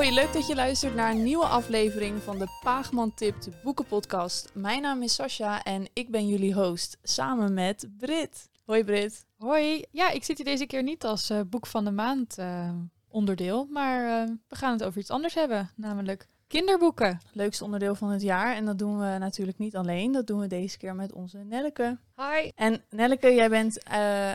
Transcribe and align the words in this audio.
Hoi, 0.00 0.14
leuk 0.14 0.32
dat 0.32 0.46
je 0.46 0.54
luistert 0.54 0.94
naar 0.94 1.10
een 1.10 1.22
nieuwe 1.22 1.44
aflevering 1.44 2.22
van 2.22 2.38
de 2.38 2.46
Paagman 2.62 3.14
Tipt 3.14 3.48
boekenpodcast. 3.62 4.50
Mijn 4.54 4.82
naam 4.82 5.02
is 5.02 5.14
Sascha 5.14 5.62
en 5.62 5.88
ik 5.92 6.10
ben 6.10 6.28
jullie 6.28 6.54
host, 6.54 6.98
samen 7.02 7.54
met 7.54 7.88
Brit. 7.98 8.48
Hoi 8.64 8.84
Brit. 8.84 9.24
Hoi. 9.38 9.84
Ja, 9.90 10.10
ik 10.10 10.24
zit 10.24 10.36
hier 10.36 10.46
deze 10.46 10.66
keer 10.66 10.82
niet 10.82 11.04
als 11.04 11.30
eh, 11.30 11.40
boek 11.46 11.66
van 11.66 11.84
de 11.84 11.90
maand 11.90 12.38
eh, 12.38 12.70
onderdeel, 13.08 13.66
maar 13.70 14.22
eh, 14.22 14.34
we 14.48 14.56
gaan 14.56 14.72
het 14.72 14.84
over 14.84 15.00
iets 15.00 15.10
anders 15.10 15.34
hebben, 15.34 15.70
namelijk 15.76 16.28
kinderboeken. 16.46 17.20
Leukste 17.32 17.64
onderdeel 17.64 17.94
van 17.94 18.08
het 18.10 18.22
jaar 18.22 18.56
en 18.56 18.64
dat 18.64 18.78
doen 18.78 18.98
we 18.98 19.16
natuurlijk 19.18 19.58
niet 19.58 19.76
alleen. 19.76 20.12
Dat 20.12 20.26
doen 20.26 20.40
we 20.40 20.46
deze 20.46 20.78
keer 20.78 20.94
met 20.94 21.12
onze 21.12 21.38
Nelleke. 21.38 21.98
Hi. 22.16 22.50
En 22.54 22.84
Nelleke, 22.90 23.34
jij 23.34 23.48
bent 23.48 23.82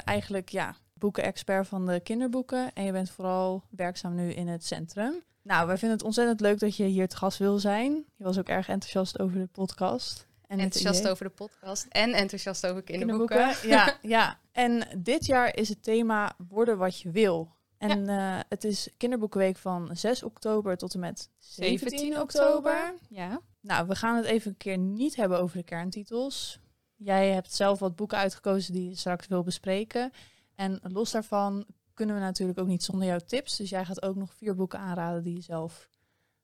eigenlijk 0.03 0.49
ja, 0.49 0.75
boekenexpert 0.93 1.67
van 1.67 1.85
de 1.85 1.99
kinderboeken 1.99 2.73
en 2.73 2.83
je 2.83 2.91
bent 2.91 3.09
vooral 3.09 3.63
werkzaam 3.69 4.15
nu 4.15 4.31
in 4.31 4.47
het 4.47 4.65
centrum. 4.65 5.23
Nou, 5.45 5.67
wij 5.67 5.77
vinden 5.77 5.97
het 5.97 6.05
ontzettend 6.05 6.39
leuk 6.39 6.59
dat 6.59 6.75
je 6.75 6.83
hier 6.83 7.07
te 7.07 7.15
gast 7.15 7.37
wil 7.37 7.59
zijn. 7.59 8.05
Je 8.15 8.23
was 8.23 8.37
ook 8.37 8.47
erg 8.47 8.67
enthousiast 8.67 9.19
over 9.19 9.39
de 9.39 9.47
podcast. 9.47 10.27
En 10.47 10.59
enthousiast 10.59 11.07
over 11.07 11.25
de 11.25 11.31
podcast 11.31 11.85
en 11.89 12.13
enthousiast 12.13 12.67
over 12.67 12.81
kinderboeken. 12.81 13.37
kinderboeken. 13.37 13.69
Ja, 13.69 13.97
ja. 14.17 14.39
En 14.51 14.87
dit 14.97 15.25
jaar 15.25 15.55
is 15.55 15.69
het 15.69 15.83
thema 15.83 16.35
worden 16.49 16.77
wat 16.77 17.01
je 17.01 17.11
wil. 17.11 17.51
En 17.77 18.09
eh, 18.09 18.39
het 18.49 18.63
is 18.63 18.89
kinderboekenweek 18.97 19.57
van 19.57 19.89
6 19.93 20.23
oktober 20.23 20.77
tot 20.77 20.93
en 20.93 20.99
met 20.99 21.29
17 21.37 22.19
oktober. 22.19 22.93
Ja. 23.09 23.41
Nou, 23.61 23.87
we 23.87 23.95
gaan 23.95 24.15
het 24.15 24.25
even 24.25 24.51
een 24.51 24.57
keer 24.57 24.77
niet 24.77 25.15
hebben 25.15 25.39
over 25.39 25.57
de 25.57 25.63
kerntitels. 25.63 26.59
Jij 26.95 27.31
hebt 27.31 27.53
zelf 27.53 27.79
wat 27.79 27.95
boeken 27.95 28.17
uitgekozen 28.17 28.73
die 28.73 28.89
je 28.89 28.95
straks 28.95 29.27
wil 29.27 29.43
bespreken. 29.43 30.11
En 30.55 30.79
los 30.83 31.11
daarvan 31.11 31.65
kunnen 31.95 32.15
we 32.15 32.21
natuurlijk 32.21 32.59
ook 32.59 32.67
niet 32.67 32.83
zonder 32.83 33.07
jouw 33.07 33.19
tips. 33.19 33.57
Dus 33.57 33.69
jij 33.69 33.85
gaat 33.85 34.01
ook 34.01 34.15
nog 34.15 34.33
vier 34.33 34.55
boeken 34.55 34.79
aanraden 34.79 35.23
die 35.23 35.35
je 35.35 35.41
zelf 35.41 35.89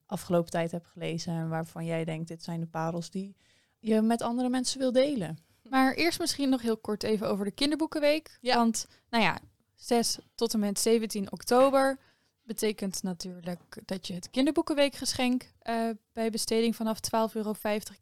afgelopen 0.06 0.52
tijd 0.52 0.72
hebt 0.72 0.88
gelezen. 0.88 1.34
En 1.34 1.50
waarvan 1.50 1.86
jij 1.86 2.06
denkt, 2.06 2.28
dit 2.28 2.44
zijn 2.44 2.60
de 2.60 2.68
parels 2.68 3.10
die 3.10 3.36
je 3.80 4.02
met 4.02 4.22
andere 4.22 4.50
mensen 4.50 4.80
wil 4.80 4.92
delen. 4.92 5.38
Maar 5.62 5.94
eerst 5.94 6.20
misschien 6.20 6.50
nog 6.50 6.62
heel 6.62 6.78
kort 6.78 7.04
even 7.04 7.30
over 7.30 7.46
de 7.46 7.52
kinderboekenweek. 7.52 8.38
Ja. 8.42 8.56
Want, 8.56 8.88
nou 9.10 9.24
ja, 9.24 9.40
6 9.76 10.20
tot 10.36 10.54
en 10.54 10.60
met 10.60 10.80
17 10.80 11.32
oktober 11.32 11.98
betekent 12.44 13.04
natuurlijk 13.04 13.82
dat 13.86 14.08
je 14.08 14.14
het 14.14 14.30
kinderboekenweekgeschenk 14.30 15.52
eh, 15.60 15.90
bij 16.14 16.30
besteding 16.30 16.76
vanaf 16.76 17.00
12,50 17.30 17.34
euro 17.34 17.54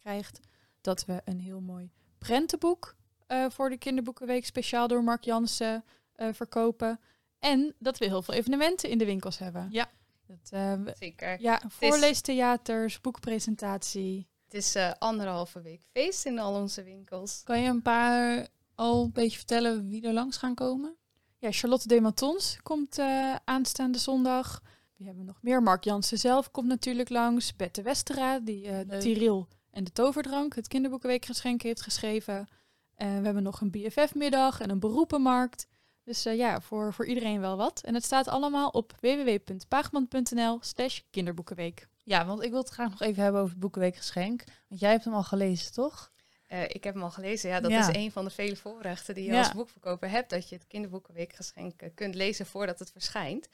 krijgt. 0.01 0.39
Dat 0.81 1.05
we 1.05 1.21
een 1.25 1.39
heel 1.39 1.59
mooi 1.59 1.91
prentenboek 2.17 2.95
eh, 3.27 3.45
voor 3.49 3.69
de 3.69 3.77
kinderboekenweek 3.77 4.45
speciaal 4.45 4.87
door 4.87 5.03
Mark 5.03 5.23
Jansen 5.23 5.83
eh, 6.15 6.27
verkopen. 6.33 6.99
En 7.39 7.75
dat 7.79 7.97
we 7.97 8.05
heel 8.05 8.21
veel 8.21 8.33
evenementen 8.33 8.89
in 8.89 8.97
de 8.97 9.05
winkels 9.05 9.37
hebben. 9.37 9.67
Ja. 9.71 9.89
Dat, 10.27 10.49
eh, 10.51 10.73
Zeker. 10.99 11.41
ja, 11.41 11.61
voorleestheaters, 11.67 13.01
boekpresentatie. 13.01 14.27
Het 14.43 14.53
is 14.53 14.75
eh, 14.75 14.91
anderhalve 14.97 15.61
week 15.61 15.81
feest 15.91 16.25
in 16.25 16.39
al 16.39 16.53
onze 16.61 16.83
winkels. 16.83 17.41
Kan 17.43 17.61
je 17.61 17.69
een 17.69 17.81
paar 17.81 18.47
al 18.75 19.03
een 19.03 19.11
beetje 19.11 19.37
vertellen 19.37 19.87
wie 19.87 20.07
er 20.07 20.13
langs 20.13 20.37
gaan 20.37 20.55
komen? 20.55 20.95
Ja, 21.37 21.51
Charlotte 21.51 21.87
Dematons 21.87 22.57
komt 22.63 22.97
eh, 22.97 23.35
aanstaande 23.45 23.97
zondag. 23.97 24.61
We 24.95 25.05
hebben 25.05 25.25
nog 25.25 25.41
meer. 25.41 25.63
Mark 25.63 25.83
Jansen 25.83 26.17
zelf 26.17 26.51
komt 26.51 26.67
natuurlijk 26.67 27.09
langs. 27.09 27.55
Bette 27.55 27.81
Westera, 27.81 28.39
die 28.39 28.67
eh 28.67 28.87
Leuk. 28.87 29.01
Tyril 29.01 29.47
en 29.71 29.83
de 29.83 29.91
Toverdrank, 29.91 30.55
het 30.55 30.67
kinderboekenweekgeschenk, 30.67 31.61
heeft 31.61 31.81
geschreven. 31.81 32.47
En 32.95 33.17
we 33.19 33.25
hebben 33.25 33.43
nog 33.43 33.61
een 33.61 33.71
BFF-middag 33.71 34.59
en 34.59 34.69
een 34.69 34.79
beroepenmarkt. 34.79 35.67
Dus 36.09 36.25
eh, 36.25 36.37
ja, 36.37 36.61
voor, 36.61 36.93
voor 36.93 37.05
iedereen 37.05 37.39
wel 37.39 37.57
wat. 37.57 37.81
En 37.81 37.93
het 37.93 38.03
staat 38.03 38.27
allemaal 38.27 38.69
op 38.69 38.93
www.paagman.nl 38.99 40.57
slash 40.61 40.99
kinderboekenweek. 41.09 41.87
Ja, 42.03 42.25
want 42.25 42.43
ik 42.43 42.49
wil 42.49 42.59
het 42.59 42.69
graag 42.69 42.89
nog 42.89 43.01
even 43.01 43.23
hebben 43.23 43.41
over 43.41 43.51
het 43.51 43.59
Boekenweekgeschenk. 43.59 44.43
Want 44.67 44.81
jij 44.81 44.91
hebt 44.91 45.03
hem 45.03 45.13
al 45.13 45.23
gelezen, 45.23 45.71
toch? 45.71 46.11
Eh, 46.47 46.63
ik 46.63 46.83
heb 46.83 46.93
hem 46.93 47.03
al 47.03 47.11
gelezen. 47.11 47.49
Ja, 47.49 47.59
dat 47.59 47.71
Ja. 47.71 47.89
is 47.89 47.95
een 47.95 48.11
van 48.11 48.25
de 48.25 48.29
vele 48.31 48.55
voorrechten 48.55 49.15
die 49.15 49.23
je 49.23 49.31
Ja. 49.31 49.37
als 49.39 49.51
boekverkoper 49.53 50.09
hebt. 50.09 50.29
Dat 50.29 50.49
je 50.49 50.55
het 50.55 50.67
kinderboekenweekgeschenk 50.67 51.81
eh, 51.81 51.89
kunt 51.95 52.15
lezen 52.15 52.45
voordat 52.45 52.79
het 52.79 52.91
verschijnt. 52.91 53.47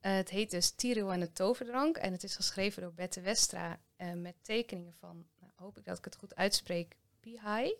Eh, 0.00 0.12
het 0.14 0.30
heet 0.30 0.50
dus 0.50 0.70
Tiro 0.70 1.08
en 1.08 1.20
de 1.20 1.32
Toverdrank. 1.32 1.96
En 1.96 2.12
het 2.12 2.22
is 2.24 2.36
geschreven 2.36 2.82
door 2.82 2.92
Bette 2.92 3.20
Westra 3.20 3.78
eh, 3.96 4.12
met 4.12 4.34
tekeningen 4.42 4.94
van, 5.00 5.26
nou, 5.40 5.52
hoop 5.56 5.78
ik 5.78 5.84
dat 5.84 5.98
ik 5.98 6.04
het 6.04 6.16
goed 6.16 6.34
uitspreek, 6.34 6.96
Pihai. 7.20 7.74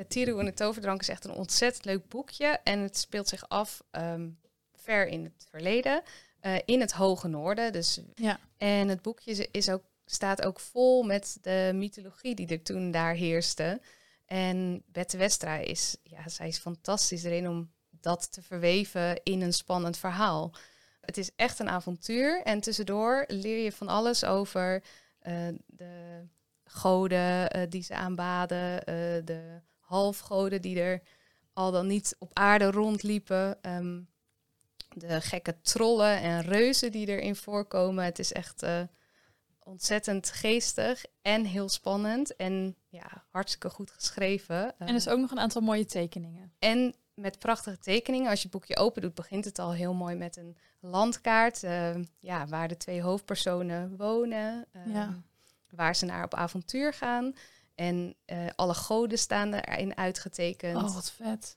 Uh, 0.00 0.06
Tiro 0.06 0.38
en 0.38 0.44
de 0.44 0.54
Toverdrank 0.54 1.00
is 1.00 1.08
echt 1.08 1.24
een 1.24 1.30
ontzettend 1.34 1.84
leuk 1.84 2.08
boekje. 2.08 2.46
En 2.64 2.78
het 2.80 2.96
speelt 2.98 3.28
zich 3.28 3.48
af 3.48 3.82
ehm, 3.90 4.28
ver 4.74 5.06
in 5.06 5.24
het 5.24 5.46
verleden. 5.50 6.02
eh, 6.40 6.54
in 6.64 6.80
het 6.80 6.92
Hoge 6.92 7.28
Noorden. 7.28 7.72
Dus 7.72 8.00
Ja. 8.14 8.38
en 8.56 8.88
het 8.88 9.02
boekje 9.02 9.48
is- 9.50 9.68
ook, 9.70 9.82
staat 10.06 10.44
ook 10.44 10.60
vol 10.60 11.02
met 11.02 11.38
de 11.40 11.70
mythologie 11.74 12.34
die 12.34 12.46
er 12.48 12.62
toen 12.62 12.90
daar 12.90 13.14
heerste. 13.14 13.80
En 14.26 14.82
Bette 14.86 15.16
Westra 15.16 15.56
is, 15.56 15.96
ja, 16.02 16.28
zij 16.28 16.48
is 16.48 16.58
fantastisch 16.58 17.24
erin 17.24 17.48
om 17.48 17.72
dat 17.90 18.32
te 18.32 18.42
verweven 18.42 19.20
in 19.22 19.40
een 19.42 19.52
spannend 19.52 19.96
verhaal. 19.98 20.54
Het 21.00 21.16
is 21.16 21.30
echt 21.36 21.58
een 21.58 21.68
avontuur 21.68 22.42
en 22.42 22.60
tussendoor 22.60 23.24
leer 23.26 23.64
je 23.64 23.72
van 23.72 23.88
alles 23.88 24.24
over 24.24 24.82
eh, 25.18 25.48
de 25.66 26.24
goden 26.64 27.50
eh, 27.50 27.62
die 27.68 27.82
ze 27.82 27.94
aanbaden, 27.94 28.84
de 29.24 29.60
halfgoden 29.90 30.62
die 30.62 30.80
er 30.80 31.02
al 31.52 31.70
dan 31.70 31.86
niet 31.86 32.16
op 32.18 32.30
aarde 32.32 32.70
rondliepen. 32.70 33.62
ehm, 33.62 34.00
de 34.94 35.20
gekke 35.20 35.60
trollen 35.60 36.20
en 36.20 36.40
reuzen 36.42 36.92
die 36.92 37.06
erin 37.06 37.36
voorkomen. 37.36 38.04
Het 38.04 38.18
is 38.18 38.32
echt 38.32 38.62
eh, 38.62 38.82
ontzettend 39.58 40.30
geestig 40.30 41.04
en 41.22 41.44
heel 41.44 41.68
spannend. 41.68 42.36
En 42.36 42.76
ja, 42.88 43.24
hartstikke 43.30 43.70
goed 43.70 43.90
geschreven. 43.90 44.78
En 44.78 44.88
er 44.88 44.94
is 44.94 45.08
ook 45.08 45.18
nog 45.18 45.30
een 45.30 45.38
aantal 45.40 45.60
mooie 45.62 45.84
tekeningen. 45.84 46.52
En 46.58 46.94
met 47.14 47.38
prachtige 47.38 47.78
tekeningen. 47.78 48.30
Als 48.30 48.38
je 48.42 48.48
het 48.48 48.52
boekje 48.52 48.76
open 48.76 49.02
doet, 49.02 49.14
begint 49.14 49.44
het 49.44 49.58
al 49.58 49.72
heel 49.72 49.94
mooi 49.94 50.16
met 50.16 50.36
een 50.36 50.56
landkaart. 50.80 51.62
eh, 51.62 51.94
ja, 52.20 52.46
waar 52.46 52.68
de 52.68 52.76
twee 52.76 53.02
hoofdpersonen 53.02 53.96
wonen. 53.96 54.66
Ja. 54.86 55.22
Waar 55.70 55.96
ze 55.96 56.04
naar 56.04 56.24
op 56.24 56.34
avontuur 56.34 56.92
gaan. 56.92 57.34
En 57.80 58.14
eh, 58.24 58.38
alle 58.56 58.74
goden 58.74 59.18
staan 59.18 59.54
erin 59.54 59.96
uitgetekend. 59.96 60.76
Oh, 60.76 60.94
wat 60.94 61.12
vet. 61.12 61.56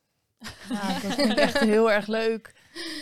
Ja, 0.69 0.93
dat 1.03 1.13
vind 1.13 1.31
ik 1.31 1.37
echt 1.37 1.59
heel 1.59 1.91
erg 1.91 2.07
leuk. 2.07 2.53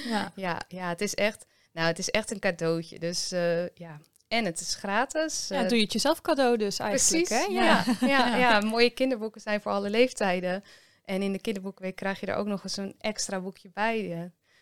Ja. 0.05 0.31
Ja, 0.35 0.61
ja, 0.67 0.89
het 0.89 1.01
is 1.01 1.15
echt, 1.15 1.45
nou, 1.73 1.87
het 1.87 1.99
is 1.99 2.09
echt 2.09 2.31
een 2.31 2.39
cadeautje. 2.39 2.99
Dus 2.99 3.31
eh, 3.31 3.67
ja, 3.67 3.99
en 4.27 4.45
het 4.45 4.59
is 4.59 4.75
gratis. 4.75 5.47
Ja, 5.47 5.63
eh, 5.63 5.67
doe 5.67 5.77
je 5.77 5.83
het 5.83 5.93
jezelf 5.93 6.21
cadeau 6.21 6.57
dus 6.57 6.79
eigenlijk, 6.79 7.27
precies. 7.27 7.47
hè? 7.47 7.53
Ja. 7.53 7.83
Ja, 7.99 8.07
Ja. 8.07 8.37
ja, 8.37 8.59
mooie 8.75 8.89
kinderboeken 8.89 9.41
zijn 9.41 9.61
voor 9.61 9.71
alle 9.71 9.89
leeftijden. 9.89 10.63
En 11.05 11.21
in 11.21 11.31
de 11.31 11.41
kinderboekweek 11.41 11.95
krijg 11.95 12.19
je 12.19 12.25
er 12.25 12.35
ook 12.35 12.47
nog 12.47 12.63
eens 12.63 12.77
een 12.77 12.95
extra 12.97 13.39
boekje 13.39 13.69
bij. 13.73 14.01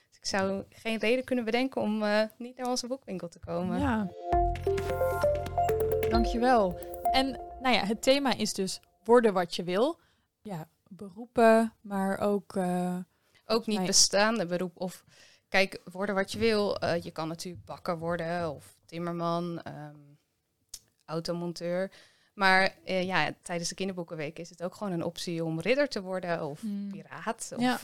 Dus 0.09 0.17
ik 0.17 0.25
zou 0.25 0.63
geen 0.69 0.99
reden 0.99 1.23
kunnen 1.23 1.45
bedenken 1.45 1.81
om 1.81 2.03
eh, 2.03 2.21
niet 2.37 2.57
naar 2.57 2.67
onze 2.67 2.87
boekwinkel 2.87 3.27
te 3.29 3.39
komen. 3.39 3.79
ja. 3.79 4.09
Dankjewel. 6.09 6.79
En 7.11 7.39
nou 7.61 7.75
ja, 7.75 7.85
het 7.85 8.01
thema 8.01 8.33
is 8.37 8.53
dus 8.53 8.79
worden 9.03 9.33
wat 9.33 9.55
je 9.55 9.63
wil. 9.63 9.99
Ja, 10.41 10.67
beroepen, 10.87 11.73
maar 11.81 12.19
ook... 12.19 12.55
eh, 12.55 12.97
Ook 13.45 13.65
niet 13.65 13.85
bestaande 13.85 14.45
beroep. 14.45 14.71
Of 14.81 15.03
kijk, 15.47 15.81
worden 15.91 16.15
wat 16.15 16.31
je 16.31 16.39
wil. 16.39 16.77
Eh, 16.79 17.03
je 17.03 17.11
kan 17.11 17.27
natuurlijk 17.27 17.65
bakker 17.65 17.97
worden 17.99 18.49
of 18.51 18.77
timmerman, 18.85 19.61
ehm, 19.61 19.95
automonteur. 21.05 21.91
Maar 22.33 22.75
eh, 22.83 23.03
ja, 23.05 23.33
tijdens 23.41 23.69
de 23.69 23.75
kinderboekenweek 23.75 24.39
is 24.39 24.49
het 24.49 24.63
ook 24.63 24.75
gewoon 24.75 24.93
een 24.93 25.03
optie 25.03 25.43
om 25.43 25.59
ridder 25.59 25.87
te 25.89 26.01
worden 26.01 26.45
of 26.45 26.61
Hmm. 26.61 26.89
piraat 26.91 27.51
of 27.55 27.61
Ja. 27.61 27.79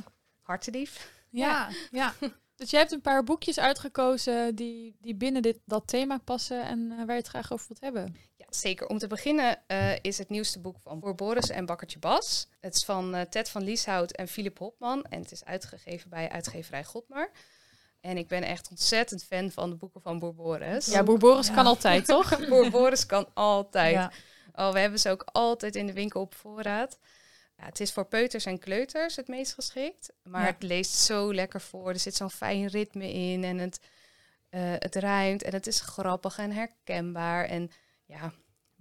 Ja, 1.29 1.69
ja. 1.91 2.13
Dus 2.55 2.69
jij 2.69 2.79
hebt 2.79 2.91
een 2.91 3.01
paar 3.01 3.23
boekjes 3.23 3.59
uitgekozen 3.59 4.55
die, 4.55 4.95
die 5.01 5.15
binnen 5.15 5.41
dit, 5.41 5.59
dat 5.65 5.87
thema 5.87 6.17
passen 6.17 6.63
en 6.63 6.87
waar 6.87 7.05
je 7.15 7.21
het 7.21 7.27
graag 7.27 7.51
over 7.51 7.67
wilt 7.67 7.81
hebben. 7.81 8.15
Zeker. 8.59 8.87
Om 8.87 8.97
te 8.97 9.07
beginnen 9.07 9.59
eh, 9.67 9.91
is 10.01 10.17
het 10.17 10.29
nieuwste 10.29 10.59
boek 10.59 10.75
van 10.79 10.99
Boer 10.99 11.15
Boris 11.15 11.49
en 11.49 11.65
Bakkertje 11.65 11.99
Bas. 11.99 12.47
Het 12.59 12.75
is 12.75 12.83
van 12.85 13.15
eh, 13.15 13.21
Ted 13.21 13.49
van 13.49 13.63
Lieshout 13.63 14.11
en 14.11 14.27
Philip 14.27 14.57
Hopman. 14.57 15.03
En 15.03 15.21
het 15.21 15.31
is 15.31 15.45
uitgegeven 15.45 16.09
bij 16.09 16.29
uitgeverij 16.29 16.83
Godmar. 16.83 17.29
En 18.01 18.17
ik 18.17 18.27
ben 18.27 18.43
echt 18.43 18.69
ontzettend 18.69 19.23
fan 19.23 19.51
van 19.51 19.69
de 19.69 19.75
boeken 19.75 20.01
van 20.01 20.19
Boer 20.19 20.33
Boris. 20.35 20.85
Ja, 20.85 21.03
Boer 21.03 21.17
Boris 21.17 21.47
Ja. 21.47 21.53
kan 21.53 21.65
altijd, 21.65 22.05
toch? 22.15 22.47
Boer 22.47 22.69
Boris 22.69 23.05
kan 23.05 23.27
altijd. 23.33 23.93
ja. 23.93 24.11
Oh, 24.55 24.71
we 24.73 24.79
hebben 24.79 24.99
ze 24.99 25.09
ook 25.09 25.23
altijd 25.31 25.75
in 25.75 25.85
de 25.87 25.93
winkel 25.93 26.21
op 26.21 26.35
voorraad. 26.35 26.97
Ja, 27.57 27.65
het 27.65 27.79
is 27.79 27.91
voor 27.91 28.05
peuters 28.05 28.45
en 28.45 28.59
kleuters 28.59 29.15
het 29.15 29.27
meest 29.27 29.53
geschikt. 29.53 30.11
Maar 30.23 30.41
Ja. 30.41 30.47
het 30.47 30.63
leest 30.63 30.91
zo 30.93 31.33
lekker 31.33 31.61
voor. 31.61 31.89
Er 31.89 31.99
zit 31.99 32.15
zo'n 32.15 32.29
fijn 32.31 32.67
ritme 32.67 33.11
in. 33.13 33.43
En 33.43 33.57
het, 33.57 33.79
eh, 34.49 34.61
het 34.79 34.95
rijmt. 34.95 35.43
En 35.43 35.53
het 35.53 35.67
is 35.67 35.79
grappig 35.79 36.37
en 36.37 36.51
herkenbaar. 36.51 37.45
En 37.45 37.71
ja, 38.05 38.33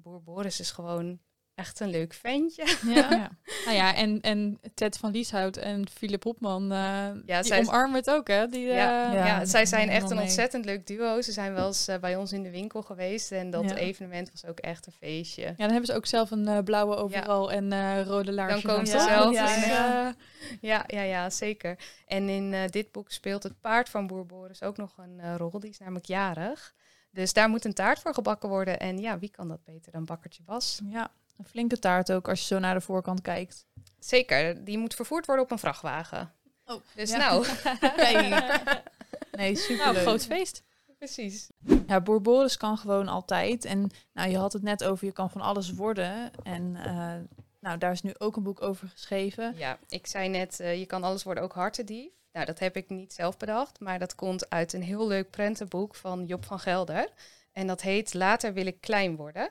Boer 0.05 0.23
Boris 0.23 0.61
is 0.61 0.71
gewoon 0.71 1.19
echt 1.55 1.81
een 1.81 1.89
leuk 1.91 2.13
ventje. 2.15 2.77
Ja. 2.87 3.11
Ja. 3.11 3.31
Nou 3.65 3.77
ja, 3.77 3.95
en, 3.95 4.21
en 4.21 4.61
Ted 4.75 4.97
van 4.97 5.11
Lieshout 5.11 5.57
en 5.57 5.89
Philip 5.89 6.23
Hopman, 6.25 6.63
eh 6.73 6.79
Ja, 7.27 7.41
die 7.41 7.45
zij- 7.45 7.59
omarmen 7.61 7.97
het 7.97 8.11
ook, 8.11 8.29
hè? 8.29 8.47
Die, 8.47 8.69
eh, 8.69 8.75
Ja. 8.77 9.13
Ja, 9.13 9.27
Ja, 9.27 9.45
zij 9.45 9.67
zijn 9.67 9.89
echt 9.89 10.11
een 10.11 10.19
ontzettend 10.21 10.65
leuk 10.65 10.87
duo. 10.87 11.21
Ze 11.21 11.33
zijn 11.33 11.55
wel 11.55 11.67
eens 11.67 11.89
eh, 11.89 11.99
bij 11.99 12.17
ons 12.17 12.33
in 12.33 12.43
de 12.43 12.51
winkel 12.51 12.83
geweest 12.83 13.33
en 13.33 13.51
dat 13.51 13.71
Ja. 13.71 13.77
evenement 13.77 14.31
was 14.31 14.45
ook 14.45 14.59
echt 14.59 14.87
een 14.87 14.93
feestje. 14.93 15.43
Ja, 15.43 15.53
dan 15.57 15.69
hebben 15.71 15.87
ze 15.87 15.95
ook 15.95 16.07
zelf 16.07 16.31
een 16.31 16.49
eh, 16.49 16.59
blauwe 16.65 16.97
overal 16.97 17.53
en 17.53 17.73
eh, 17.73 18.03
rode 18.07 18.33
laarsjes. 18.33 18.63
komen 18.63 18.79
aan, 18.79 18.87
ze 18.87 18.99
zelf, 19.01 19.35
ja, 19.35 19.55
ja. 19.57 20.07
eh, 20.09 20.13
Ja, 20.61 20.85
ja, 20.87 21.03
ja, 21.03 21.31
zeker. 21.31 21.79
En 22.07 22.29
in 22.29 22.53
eh, 22.53 22.61
dit 22.69 22.93
boek 22.93 23.11
speelt 23.11 23.43
het 23.43 23.61
paard 23.61 23.89
van 23.89 24.07
boer 24.07 24.27
Boris 24.27 24.63
ook 24.63 24.77
nog 24.77 24.93
een 24.97 25.21
eh, 25.21 25.35
rol. 25.37 25.61
Die 25.61 25.71
is 25.71 25.79
namelijk 25.79 26.07
jarig. 26.07 26.75
Dus 27.15 27.33
daar 27.33 27.49
moet 27.49 27.65
een 27.65 27.75
taart 27.75 27.99
voor 27.99 28.15
gebakken 28.15 28.49
worden. 28.49 28.81
En 28.81 28.99
ja, 28.99 29.19
wie 29.19 29.31
kan 29.31 29.49
dat 29.49 29.65
beter 29.65 29.93
dan 29.93 30.05
bakkertje 30.05 30.43
Bas? 30.43 30.81
ja, 30.85 31.11
een 31.37 31.45
flinke 31.45 31.79
taart 31.79 32.13
ook 32.13 32.29
als 32.29 32.41
je 32.41 32.47
zo 32.47 32.59
naar 32.59 32.75
de 32.75 32.81
voorkant 32.81 33.21
kijkt. 33.23 33.67
Zeker, 33.99 34.65
die 34.65 34.79
moet 34.79 34.95
vervoerd 34.95 35.27
worden 35.27 35.45
op 35.45 35.51
een 35.51 35.59
vrachtwagen. 35.59 36.33
Oh, 36.67 36.81
Dus 36.95 37.11
ja. 37.11 37.17
nou, 37.17 37.47
Nee, 39.37 39.57
super 39.57 39.85
nou, 39.85 39.97
groot 39.97 40.25
feest. 40.27 40.63
precies. 40.99 41.51
Ja, 41.87 42.01
Boer 42.01 42.21
Boris 42.21 42.57
kan 42.57 42.79
gewoon 42.79 43.09
altijd. 43.09 43.65
En 43.65 43.91
nou, 44.13 44.31
je 44.31 44.37
had 44.39 44.53
het 44.53 44.63
net 44.63 44.85
over, 44.85 45.07
je 45.07 45.13
kan 45.13 45.31
van 45.31 45.41
alles 45.41 45.73
worden. 45.73 46.31
En 46.43 46.77
eh, 46.77 47.15
nou, 47.61 47.79
daar 47.79 47.93
is 47.93 48.03
nu 48.03 48.15
ook 48.19 48.37
een 48.37 48.43
boek 48.43 48.63
over 48.63 48.89
geschreven. 48.89 49.55
Ja, 49.57 49.79
ik 49.89 50.07
zei 50.07 50.29
net, 50.29 50.61
eh, 50.61 50.79
je 50.79 50.87
kan 50.87 51.05
alles 51.05 51.23
worden, 51.23 51.43
ook 51.43 51.53
hartedief. 51.55 52.11
Nou, 52.35 52.47
dat 52.47 52.59
heb 52.59 52.77
ik 52.77 52.89
niet 52.89 53.13
zelf 53.13 53.37
bedacht, 53.37 53.81
maar 53.81 53.99
dat 53.99 54.15
komt 54.15 54.51
uit 54.51 54.73
een 54.73 54.83
heel 54.83 55.07
leuk 55.07 55.31
prentenboek 55.31 55.95
van 55.95 56.27
Job 56.27 56.45
van 56.45 56.59
Gelder. 56.59 57.09
En 57.53 57.67
dat 57.67 57.81
heet 57.81 58.15
Later 58.15 58.53
wil 58.53 58.67
ik 58.67 58.81
klein 58.81 59.17
worden. 59.17 59.51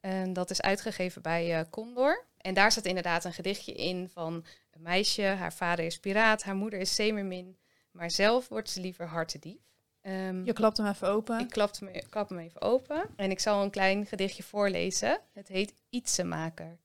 En 0.00 0.32
dat 0.32 0.50
is 0.50 0.62
uitgegeven 0.62 1.22
bij 1.22 1.58
eh, 1.58 1.64
Condor. 1.70 2.24
En 2.36 2.54
daar 2.54 2.70
staat 2.70 2.84
inderdaad 2.84 3.24
een 3.24 3.32
gedichtje 3.32 3.72
in 3.72 4.08
van 4.08 4.44
een 4.70 4.82
meisje, 4.82 5.22
haar 5.22 5.52
vader 5.52 5.84
is 5.84 5.98
piraat, 6.00 6.42
haar 6.42 6.54
moeder 6.54 6.78
is 6.80 6.94
zeemermin, 6.94 7.58
maar 7.90 8.10
zelf 8.10 8.48
wordt 8.48 8.70
ze 8.70 8.80
liever 8.80 9.06
hartedief. 9.06 9.60
Ehm, 10.00 10.44
Je 10.44 10.52
klapt 10.52 10.76
hem 10.76 10.86
even 10.86 11.08
open. 11.08 11.40
ik 11.40 11.48
klap 11.48 11.78
hem, 11.78 11.88
ik 11.88 12.06
klap 12.10 12.28
hem 12.28 12.38
even 12.38 12.60
open 12.60 13.02
en 13.16 13.30
ik 13.30 13.40
zal 13.40 13.62
een 13.62 13.70
klein 13.70 14.06
gedichtje 14.06 14.42
voorlezen. 14.42 15.20
Het 15.32 15.48
heet 15.48 15.74
Ietsenmaker. 15.88 16.78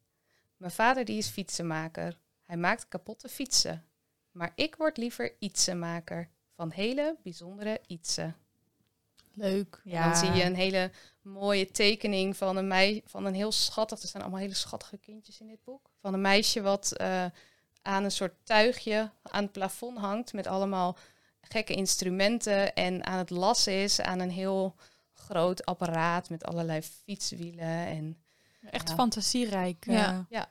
Mijn 0.58 0.72
vader 0.72 1.06
die 1.06 1.18
is 1.18 1.28
fietsenmaker. 1.28 2.18
Hij 2.44 2.58
maakt 2.58 2.88
kapotte 2.88 3.30
fietsen. 3.30 3.87
Maar 4.38 4.52
ik 4.56 4.76
word 4.76 4.98
liever 4.98 5.34
ietsenmaker. 5.40 6.30
Van 6.56 6.72
hele 6.72 7.16
bijzondere 7.24 7.82
ietsen. 7.88 8.36
Leuk. 9.34 9.82
Ja. 9.84 10.04
Dan 10.04 10.16
zie 10.18 10.32
je 10.32 10.44
een 10.44 10.56
hele 10.56 10.92
mooie 11.22 11.72
tekening 11.72 12.38
van 12.38 12.58
een, 12.58 12.68
mei 12.68 13.02
van 13.06 13.26
een 13.26 13.34
heel 13.34 13.52
schattig... 13.52 14.02
Er 14.02 14.08
staan 14.08 14.22
allemaal 14.22 14.40
hele 14.40 14.54
schattige 14.54 14.98
kindjes 14.98 15.40
in 15.40 15.48
dit 15.48 15.64
boek. 15.64 15.90
Van 16.02 16.14
een 16.14 16.22
meisje 16.22 16.62
wat 16.62 16.92
eh, 16.92 17.26
aan 17.82 18.04
een 18.04 18.12
soort 18.12 18.34
tuigje 18.44 19.12
aan 19.24 19.44
het 19.44 19.52
plafond 19.52 19.98
hangt... 19.98 20.34
met 20.34 20.48
allemaal 20.48 20.98
gekke 21.42 21.74
instrumenten 21.74 22.74
en 22.76 23.06
aan 23.06 23.18
het 23.18 23.30
lassen 23.30 23.74
is 23.74 24.02
aan 24.02 24.20
een 24.20 24.32
heel 24.32 24.76
groot 25.14 25.66
apparaat... 25.66 26.30
met 26.30 26.44
allerlei 26.44 26.82
fietswielen 26.82 27.86
en 27.88 28.18
Echt 28.70 28.90
Ja. 28.90 28.96
fantasierijk. 28.96 29.86
eh. 29.86 29.94
Ja. 29.94 30.26
ja, 30.30 30.50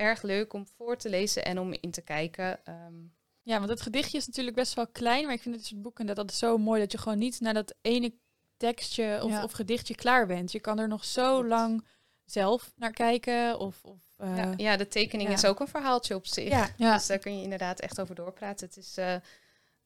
erg 0.00 0.22
leuk 0.22 0.52
om 0.52 0.66
voor 0.66 0.96
te 0.96 1.08
lezen 1.08 1.44
en 1.44 1.58
om 1.58 1.72
in 1.80 1.90
te 1.90 2.02
kijken. 2.02 2.64
Ehm, 2.64 2.94
Ja, 3.42 3.58
want 3.58 3.70
het 3.70 3.80
gedichtje 3.80 4.18
is 4.18 4.26
natuurlijk 4.26 4.56
best 4.56 4.74
wel 4.74 4.86
klein, 4.86 5.24
maar 5.24 5.34
ik 5.34 5.42
vind 5.42 5.54
het 5.54 5.66
soort 5.66 5.82
boeken 5.82 6.06
dat 6.06 6.16
dat 6.16 6.30
is 6.30 6.38
zo 6.38 6.58
mooi 6.58 6.80
dat 6.80 6.92
je 6.92 6.98
gewoon 6.98 7.18
niet 7.18 7.40
naar 7.40 7.54
dat 7.54 7.74
ene 7.80 8.12
tekstje 8.56 9.20
of, 9.22 9.30
Ja. 9.30 9.44
of 9.44 9.52
gedichtje 9.52 9.94
klaar 9.94 10.26
bent. 10.26 10.52
Je 10.52 10.60
kan 10.60 10.78
er 10.78 10.88
nog 10.88 11.04
zo 11.04 11.44
lang 11.46 11.84
zelf 12.24 12.72
naar 12.76 12.90
kijken 12.92 13.58
of, 13.58 13.84
of 13.84 14.00
eh, 14.16 14.36
ja, 14.36 14.54
ja, 14.56 14.76
de 14.76 14.88
tekening 14.88 15.28
ja. 15.28 15.34
is 15.34 15.44
ook 15.44 15.60
een 15.60 15.68
verhaaltje 15.68 16.14
op 16.14 16.26
zich. 16.26 16.48
ja. 16.48 16.68
Ja, 16.76 16.94
Dus 16.94 17.06
daar 17.06 17.18
kun 17.18 17.36
je 17.36 17.42
inderdaad 17.42 17.80
echt 17.80 18.00
over 18.00 18.14
doorpraten. 18.14 18.66
Het 18.66 18.76
is 18.76 18.96
eh, 18.96 19.14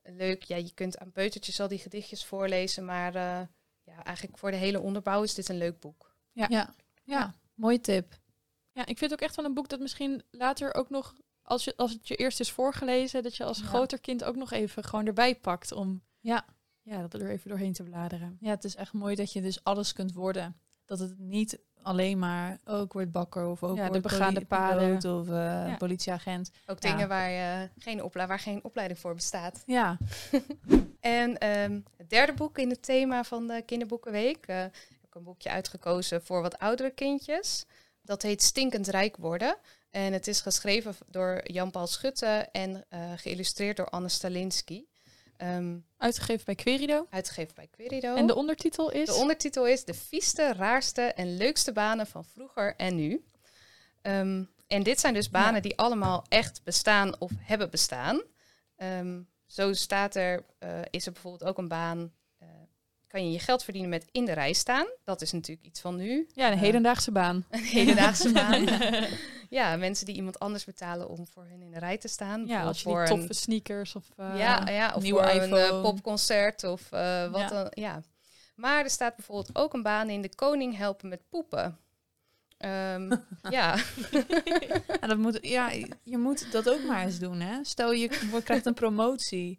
leuk. 0.02 0.42
Ja, 0.42 0.56
je 0.56 0.74
kunt 0.74 0.98
aan 0.98 1.12
peutertjes 1.12 1.60
al 1.60 1.68
die 1.68 1.78
gedichtjes 1.78 2.24
voorlezen, 2.24 2.84
maar 2.84 3.14
eh, 3.14 3.40
ja, 3.82 4.04
eigenlijk 4.04 4.38
voor 4.38 4.50
de 4.50 4.56
hele 4.56 4.80
onderbouw 4.80 5.22
is 5.22 5.34
dit 5.34 5.48
een 5.48 5.58
leuk 5.58 5.80
boek. 5.80 6.14
ja. 6.32 6.74
ja. 7.04 7.34
mooie 7.54 7.80
tip. 7.80 8.22
Ja, 8.74 8.80
ik 8.86 8.98
vind 8.98 9.10
het 9.10 9.12
ook 9.12 9.20
echt 9.26 9.36
wel 9.36 9.44
een 9.44 9.54
boek 9.54 9.68
dat 9.68 9.80
misschien 9.80 10.22
later 10.30 10.74
ook 10.74 10.90
nog, 10.90 11.14
als, 11.42 11.64
je, 11.64 11.74
als 11.76 11.92
het 11.92 12.08
je 12.08 12.16
eerst 12.16 12.40
is 12.40 12.50
voorgelezen, 12.52 13.22
dat 13.22 13.36
je 13.36 13.44
als 13.44 13.58
Ja. 13.58 13.64
groter 13.66 14.00
kind 14.00 14.24
ook 14.24 14.36
nog 14.36 14.52
even 14.52 14.84
gewoon 14.84 15.06
erbij 15.06 15.34
pakt 15.34 15.72
om 15.72 16.02
Ja. 16.20 16.44
ja, 16.82 17.00
dat 17.06 17.14
er 17.14 17.30
even 17.30 17.48
doorheen 17.50 17.72
te 17.72 17.82
bladeren. 17.82 18.36
ja, 18.40 18.50
het 18.50 18.64
is 18.64 18.76
echt 18.76 18.92
mooi 18.92 19.14
dat 19.14 19.32
je 19.32 19.40
dus 19.42 19.64
alles 19.64 19.92
kunt 19.92 20.12
worden. 20.12 20.56
Dat 20.84 20.98
het 20.98 21.18
niet 21.18 21.58
alleen 21.82 22.18
maar, 22.18 22.58
oh, 22.64 22.80
ik 22.80 22.92
word 22.92 23.12
bakker 23.12 23.46
of 23.46 23.62
ook 23.62 23.76
Ja, 23.76 23.88
de 23.90 24.00
begaande 24.00 24.44
paden. 24.44 24.98
piloot 24.98 25.20
of 25.20 25.28
eh, 25.28 25.34
Ja. 25.34 25.76
politieagent. 25.76 26.50
Ook 26.66 26.82
Ja. 26.82 26.90
dingen 26.90 27.08
waar, 27.08 27.30
je 27.30 27.68
geen 27.78 28.02
opla 28.02 28.26
waar 28.26 28.38
geen 28.38 28.64
opleiding 28.64 28.98
voor 29.00 29.14
bestaat. 29.14 29.62
Ja, 29.66 29.98
En 31.00 31.38
ehm, 31.38 31.80
het 31.96 32.10
derde 32.10 32.32
boek 32.32 32.58
in 32.58 32.70
het 32.70 32.82
thema 32.82 33.24
van 33.24 33.46
de 33.46 33.62
Kinderboekenweek. 33.62 34.46
eh, 34.46 34.56
heb 34.56 35.04
ik 35.06 35.14
een 35.14 35.22
boekje 35.22 35.50
uitgekozen 35.50 36.22
voor 36.22 36.42
wat 36.42 36.58
oudere 36.58 36.90
kindjes. 36.90 37.64
Dat 38.04 38.22
heet 38.22 38.42
Stinkend 38.42 38.88
Rijk 38.88 39.16
worden. 39.16 39.56
En 39.90 40.12
het 40.12 40.26
is 40.26 40.40
geschreven 40.40 40.94
door 41.06 41.40
Jan-Paul 41.44 41.86
Schutte 41.86 42.48
en 42.52 42.84
eh, 42.88 43.12
geïllustreerd 43.16 43.76
door 43.76 43.88
Anne 43.88 44.08
Stalinski. 44.08 44.86
Ehm, 45.36 45.76
Uitgegeven 45.96 46.44
bij 46.44 46.54
Querido. 46.54 47.06
uitgegeven 47.10 47.54
bij 47.54 47.66
Querido. 47.70 48.14
En 48.14 48.26
de 48.26 48.34
ondertitel 48.34 48.90
is... 48.90 49.06
De 49.06 49.14
ondertitel 49.14 49.66
is 49.66 49.84
De 49.84 49.94
vieste, 49.94 50.52
raarste 50.52 51.02
en 51.02 51.36
leukste 51.36 51.72
banen 51.72 52.06
van 52.06 52.24
vroeger 52.24 52.76
en 52.76 52.94
nu. 52.94 53.24
Ehm, 54.02 54.44
en 54.66 54.82
dit 54.82 55.00
zijn 55.00 55.14
dus 55.14 55.30
banen 55.30 55.54
Ja. 55.54 55.60
die 55.60 55.76
allemaal 55.78 56.24
echt 56.28 56.60
bestaan 56.64 57.20
of 57.20 57.30
hebben 57.38 57.70
bestaan. 57.70 58.22
Ehm, 58.76 59.20
zo 59.46 59.72
staat 59.72 60.14
er, 60.14 60.44
eh, 60.58 60.80
is 60.90 61.06
er 61.06 61.12
bijvoorbeeld 61.12 61.50
ook 61.50 61.58
een 61.58 61.68
baan, 61.68 62.12
kan 63.14 63.24
je 63.26 63.32
je 63.32 63.38
geld 63.38 63.64
verdienen 63.64 63.90
met 63.90 64.06
in 64.12 64.24
de 64.24 64.32
rij 64.32 64.52
staan. 64.52 64.86
Dat 65.04 65.22
is 65.22 65.32
natuurlijk 65.32 65.66
iets 65.66 65.80
van 65.80 65.96
nu. 65.96 66.26
ja, 66.34 66.46
een 66.46 66.52
eh, 66.52 66.60
hedendaagse 66.60 67.10
baan. 67.12 67.44
Een 67.50 67.62
hedendaagse 67.62 68.32
baan. 68.40 68.66
ja, 69.48 69.76
mensen 69.76 70.06
die 70.06 70.14
iemand 70.14 70.38
anders 70.38 70.64
betalen 70.64 71.08
om 71.08 71.26
voor 71.26 71.46
hun 71.50 71.62
in 71.62 71.70
de 71.70 71.78
rij 71.78 71.98
te 71.98 72.08
staan. 72.08 72.46
Ja, 72.46 72.62
als 72.62 72.76
je 72.82 72.88
voor 72.88 73.00
een- 73.00 73.06
toffe 73.06 73.32
sneakers 73.34 73.94
of... 73.94 74.04
eh, 74.16 74.38
ja, 74.38 74.68
ja, 74.68 74.92
of 74.94 75.02
nieuwe 75.02 75.22
voor 75.22 75.42
een 75.42 75.52
eh, 75.56 75.82
popconcert 75.82 76.64
of 76.64 76.88
wat 76.90 77.00
Ja. 77.40 77.48
dan. 77.48 77.66
Ja. 77.70 78.02
Maar 78.54 78.84
er 78.84 78.90
staat 78.90 79.16
bijvoorbeeld 79.16 79.56
ook 79.58 79.72
een 79.74 79.82
baan 79.82 80.08
in 80.10 80.22
de 80.22 80.34
koning 80.34 80.76
helpen 80.76 81.08
met 81.08 81.20
poepen. 81.28 81.78
Ehm, 82.56 83.16
ja, 83.50 83.76
En 85.00 85.08
dat 85.08 85.18
moet, 85.18 85.38
ja, 85.42 85.70
je 86.02 86.18
moet 86.18 86.52
dat 86.52 86.68
ook 86.70 86.84
maar 86.84 87.04
eens 87.04 87.18
doen, 87.18 87.40
hè? 87.40 87.58
Stel, 87.64 87.92
je 87.92 88.26
wordt- 88.30 88.44
krijgt 88.44 88.66
een 88.66 88.74
promotie. 88.74 89.58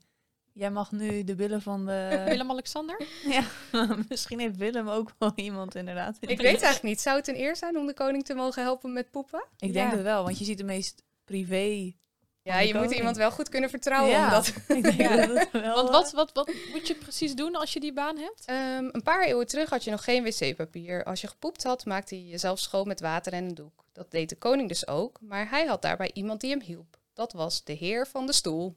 Jij 0.57 0.71
mag 0.71 0.91
nu 0.91 1.23
de 1.23 1.35
billen 1.35 1.61
van 1.61 1.85
de... 1.85 2.23
Willem-Alexander? 2.29 3.01
Ja, 3.35 3.43
misschien 4.09 4.39
heeft 4.39 4.57
Willem 4.57 4.87
ook 4.89 5.11
wel 5.19 5.31
iemand 5.35 5.75
inderdaad. 5.75 6.17
ik 6.19 6.27
weet 6.37 6.39
eigenlijk 6.45 6.83
niet. 6.83 7.01
Zou 7.01 7.17
het 7.17 7.27
een 7.27 7.39
eer 7.39 7.55
zijn 7.55 7.77
om 7.77 7.85
de 7.85 7.93
koning 7.93 8.25
te 8.25 8.33
mogen 8.33 8.61
helpen 8.63 8.93
met 8.93 9.11
poepen? 9.11 9.43
Ik 9.57 9.73
denk 9.73 9.89
Ja. 9.89 9.95
het 9.95 10.03
wel, 10.05 10.23
want 10.23 10.37
je 10.39 10.45
ziet 10.45 10.57
de 10.57 10.63
meest 10.63 11.03
privé... 11.25 11.93
Ja, 12.41 12.59
je 12.59 12.73
moet 12.75 12.91
iemand 12.91 13.17
wel 13.17 13.31
goed 13.31 13.49
kunnen 13.49 13.69
vertrouwen. 13.69 14.11
Ja. 14.11 14.23
Omdat, 14.25 14.47
Ik 14.67 14.83
denk 14.83 14.99
Ja. 14.99 15.25
dat 15.25 15.37
het 15.39 15.51
wel... 15.51 15.75
Want 15.75 15.89
wat, 15.89 16.11
wat, 16.11 16.29
wat 16.33 16.51
moet 16.71 16.87
je 16.87 16.95
precies 16.95 17.35
doen 17.35 17.55
als 17.55 17.73
je 17.73 17.79
die 17.79 17.93
baan 17.93 18.17
hebt? 18.17 18.45
Ehm, 18.45 18.89
een 18.91 19.01
paar 19.03 19.23
eeuwen 19.25 19.47
terug 19.47 19.69
had 19.69 19.83
je 19.83 19.91
nog 19.91 20.03
geen 20.03 20.23
wc-papier. 20.23 21.03
Als 21.03 21.21
je 21.21 21.27
gepoept 21.27 21.63
had, 21.63 21.85
maakte 21.85 22.15
hij 22.15 22.23
jezelf 22.23 22.59
schoon 22.59 22.87
met 22.87 22.99
water 22.99 23.33
en 23.33 23.43
een 23.43 23.55
doek. 23.55 23.83
Dat 23.91 24.11
deed 24.11 24.29
de 24.29 24.35
koning 24.35 24.67
dus 24.69 24.87
ook, 24.87 25.19
maar 25.21 25.49
hij 25.49 25.65
had 25.65 25.81
daarbij 25.81 26.11
iemand 26.13 26.41
die 26.41 26.49
hem 26.49 26.61
hielp. 26.61 26.97
Dat 27.13 27.33
was 27.33 27.63
de 27.63 27.73
heer 27.73 28.07
van 28.07 28.25
de 28.25 28.33
stoel. 28.33 28.75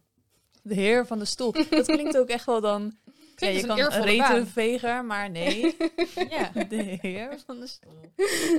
De 0.62 0.75
heer 0.75 1.07
van 1.07 1.19
de 1.19 1.25
stoel. 1.25 1.53
Dat 1.71 1.87
klinkt 1.87 2.17
ook 2.17 2.29
echt 2.29 2.47
wel 2.47 2.61
dan... 2.61 2.93
Ja, 3.37 3.49
je 3.49 3.67
kan 3.67 3.77
een 3.79 4.03
retenveger, 4.29 5.05
maar 5.05 5.31
nee. 5.31 5.77
Ja. 6.31 6.50
De 6.69 6.99
heer 7.00 7.38
van 7.47 7.61
de 7.61 7.67
stoel. 7.67 8.00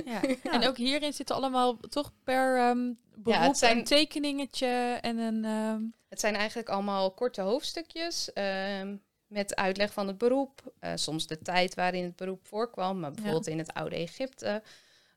ja. 0.04 0.20
En 0.50 0.68
ook 0.68 0.76
hierin 0.76 1.12
zitten 1.12 1.36
allemaal 1.36 1.76
toch 1.88 2.12
per 2.24 2.56
ehm 2.56 2.92
beroep 3.14 3.40
het 3.42 3.58
zijn- 3.58 3.78
een 3.78 3.84
tekeningetje 3.84 4.98
en 5.00 5.18
een... 5.18 5.44
ehm, 5.44 5.82
Het 6.08 6.20
zijn 6.20 6.34
eigenlijk 6.34 6.68
allemaal 6.68 7.10
korte 7.10 7.40
hoofdstukjes 7.40 8.32
ehm, 8.32 8.96
met 9.26 9.56
uitleg 9.56 9.92
van 9.92 10.06
het 10.06 10.18
beroep. 10.18 10.72
eh, 10.78 10.92
soms 10.94 11.26
de 11.26 11.38
tijd 11.42 11.74
waarin 11.74 12.04
het 12.04 12.16
beroep 12.16 12.46
voorkwam, 12.46 13.00
maar 13.00 13.10
bijvoorbeeld 13.10 13.46
in 13.46 13.58
het 13.58 13.74
oude 13.74 13.96
Egypte. 13.96 14.62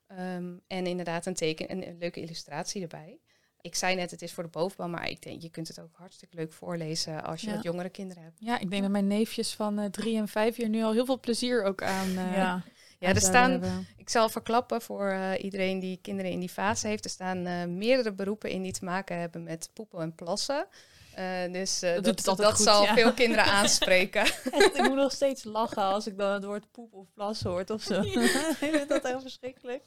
Ehm, 0.06 0.52
en 0.66 0.86
inderdaad 0.86 1.26
een 1.26 1.34
teken, 1.34 1.70
een, 1.70 1.86
een 1.88 1.98
leuke 1.98 2.20
illustratie 2.20 2.82
erbij. 2.82 3.18
Ik 3.64 3.74
zei 3.74 3.94
net, 3.96 4.10
het 4.10 4.22
is 4.22 4.32
voor 4.32 4.42
de 4.42 4.48
bovenbouw, 4.48 4.88
maar 4.88 5.08
ik 5.10 5.22
denk, 5.22 5.42
je 5.42 5.48
kunt 5.50 5.68
het 5.68 5.80
ook 5.80 5.96
hartstikke 5.96 6.36
leuk 6.36 6.52
voorlezen 6.52 7.24
als 7.24 7.40
je 7.40 7.48
Ja. 7.48 7.54
wat 7.54 7.64
jongere 7.64 7.88
kinderen 7.88 8.22
hebt. 8.22 8.36
ja, 8.40 8.58
ik 8.58 8.70
denk 8.70 8.82
dat 8.82 8.90
mijn 8.90 9.06
neefjes 9.06 9.54
van 9.54 9.78
eh, 9.78 9.90
drie 9.90 10.16
en 10.16 10.28
vijf 10.28 10.56
jaar 10.56 10.68
nu 10.68 10.82
al 10.82 10.92
heel 10.92 11.04
veel 11.04 11.20
plezier 11.20 11.62
ook 11.62 11.82
aan... 11.82 12.08
eh, 12.08 12.36
Ja. 12.36 12.62
Ja, 12.98 13.08
er 13.10 13.20
staan, 13.20 13.50
hebben. 13.50 13.86
ik 13.96 14.08
zal 14.08 14.28
verklappen 14.28 14.82
voor 14.82 15.08
eh, 15.08 15.44
iedereen 15.44 15.78
die 15.78 15.98
kinderen 16.02 16.30
in 16.30 16.40
die 16.40 16.48
fase 16.48 16.86
heeft. 16.86 17.04
Er 17.04 17.10
staan 17.10 17.46
eh, 17.46 17.64
meerdere 17.64 18.12
beroepen 18.12 18.50
in 18.50 18.62
die 18.62 18.72
te 18.72 18.84
maken 18.84 19.18
hebben 19.18 19.42
met 19.42 19.70
poepen 19.72 20.00
en 20.00 20.14
plassen. 20.14 20.66
Eh, 21.14 21.52
dus 21.52 21.82
eh, 21.82 21.94
dat, 21.94 22.04
het 22.06 22.16
dat, 22.16 22.28
altijd 22.28 22.54
goed, 22.54 22.64
zal 22.64 22.82
ja. 22.84 22.94
veel 22.94 23.12
kinderen 23.22 23.44
aanspreken. 23.44 24.20
Echt, 24.22 24.74
ik 24.76 24.82
moet 24.82 24.94
nog 24.96 25.12
steeds 25.12 25.44
lachen 25.44 25.82
als 25.82 26.06
ik 26.06 26.18
dan 26.18 26.32
het 26.32 26.44
woord 26.44 26.70
poep 26.70 26.92
of 26.94 27.06
plas 27.14 27.42
hoort 27.42 27.70
of 27.70 27.82
zo. 27.82 28.00
ik 28.60 28.68
vind 28.70 28.88
dat 28.88 29.04
echt 29.04 29.20
verschrikkelijk. 29.22 29.82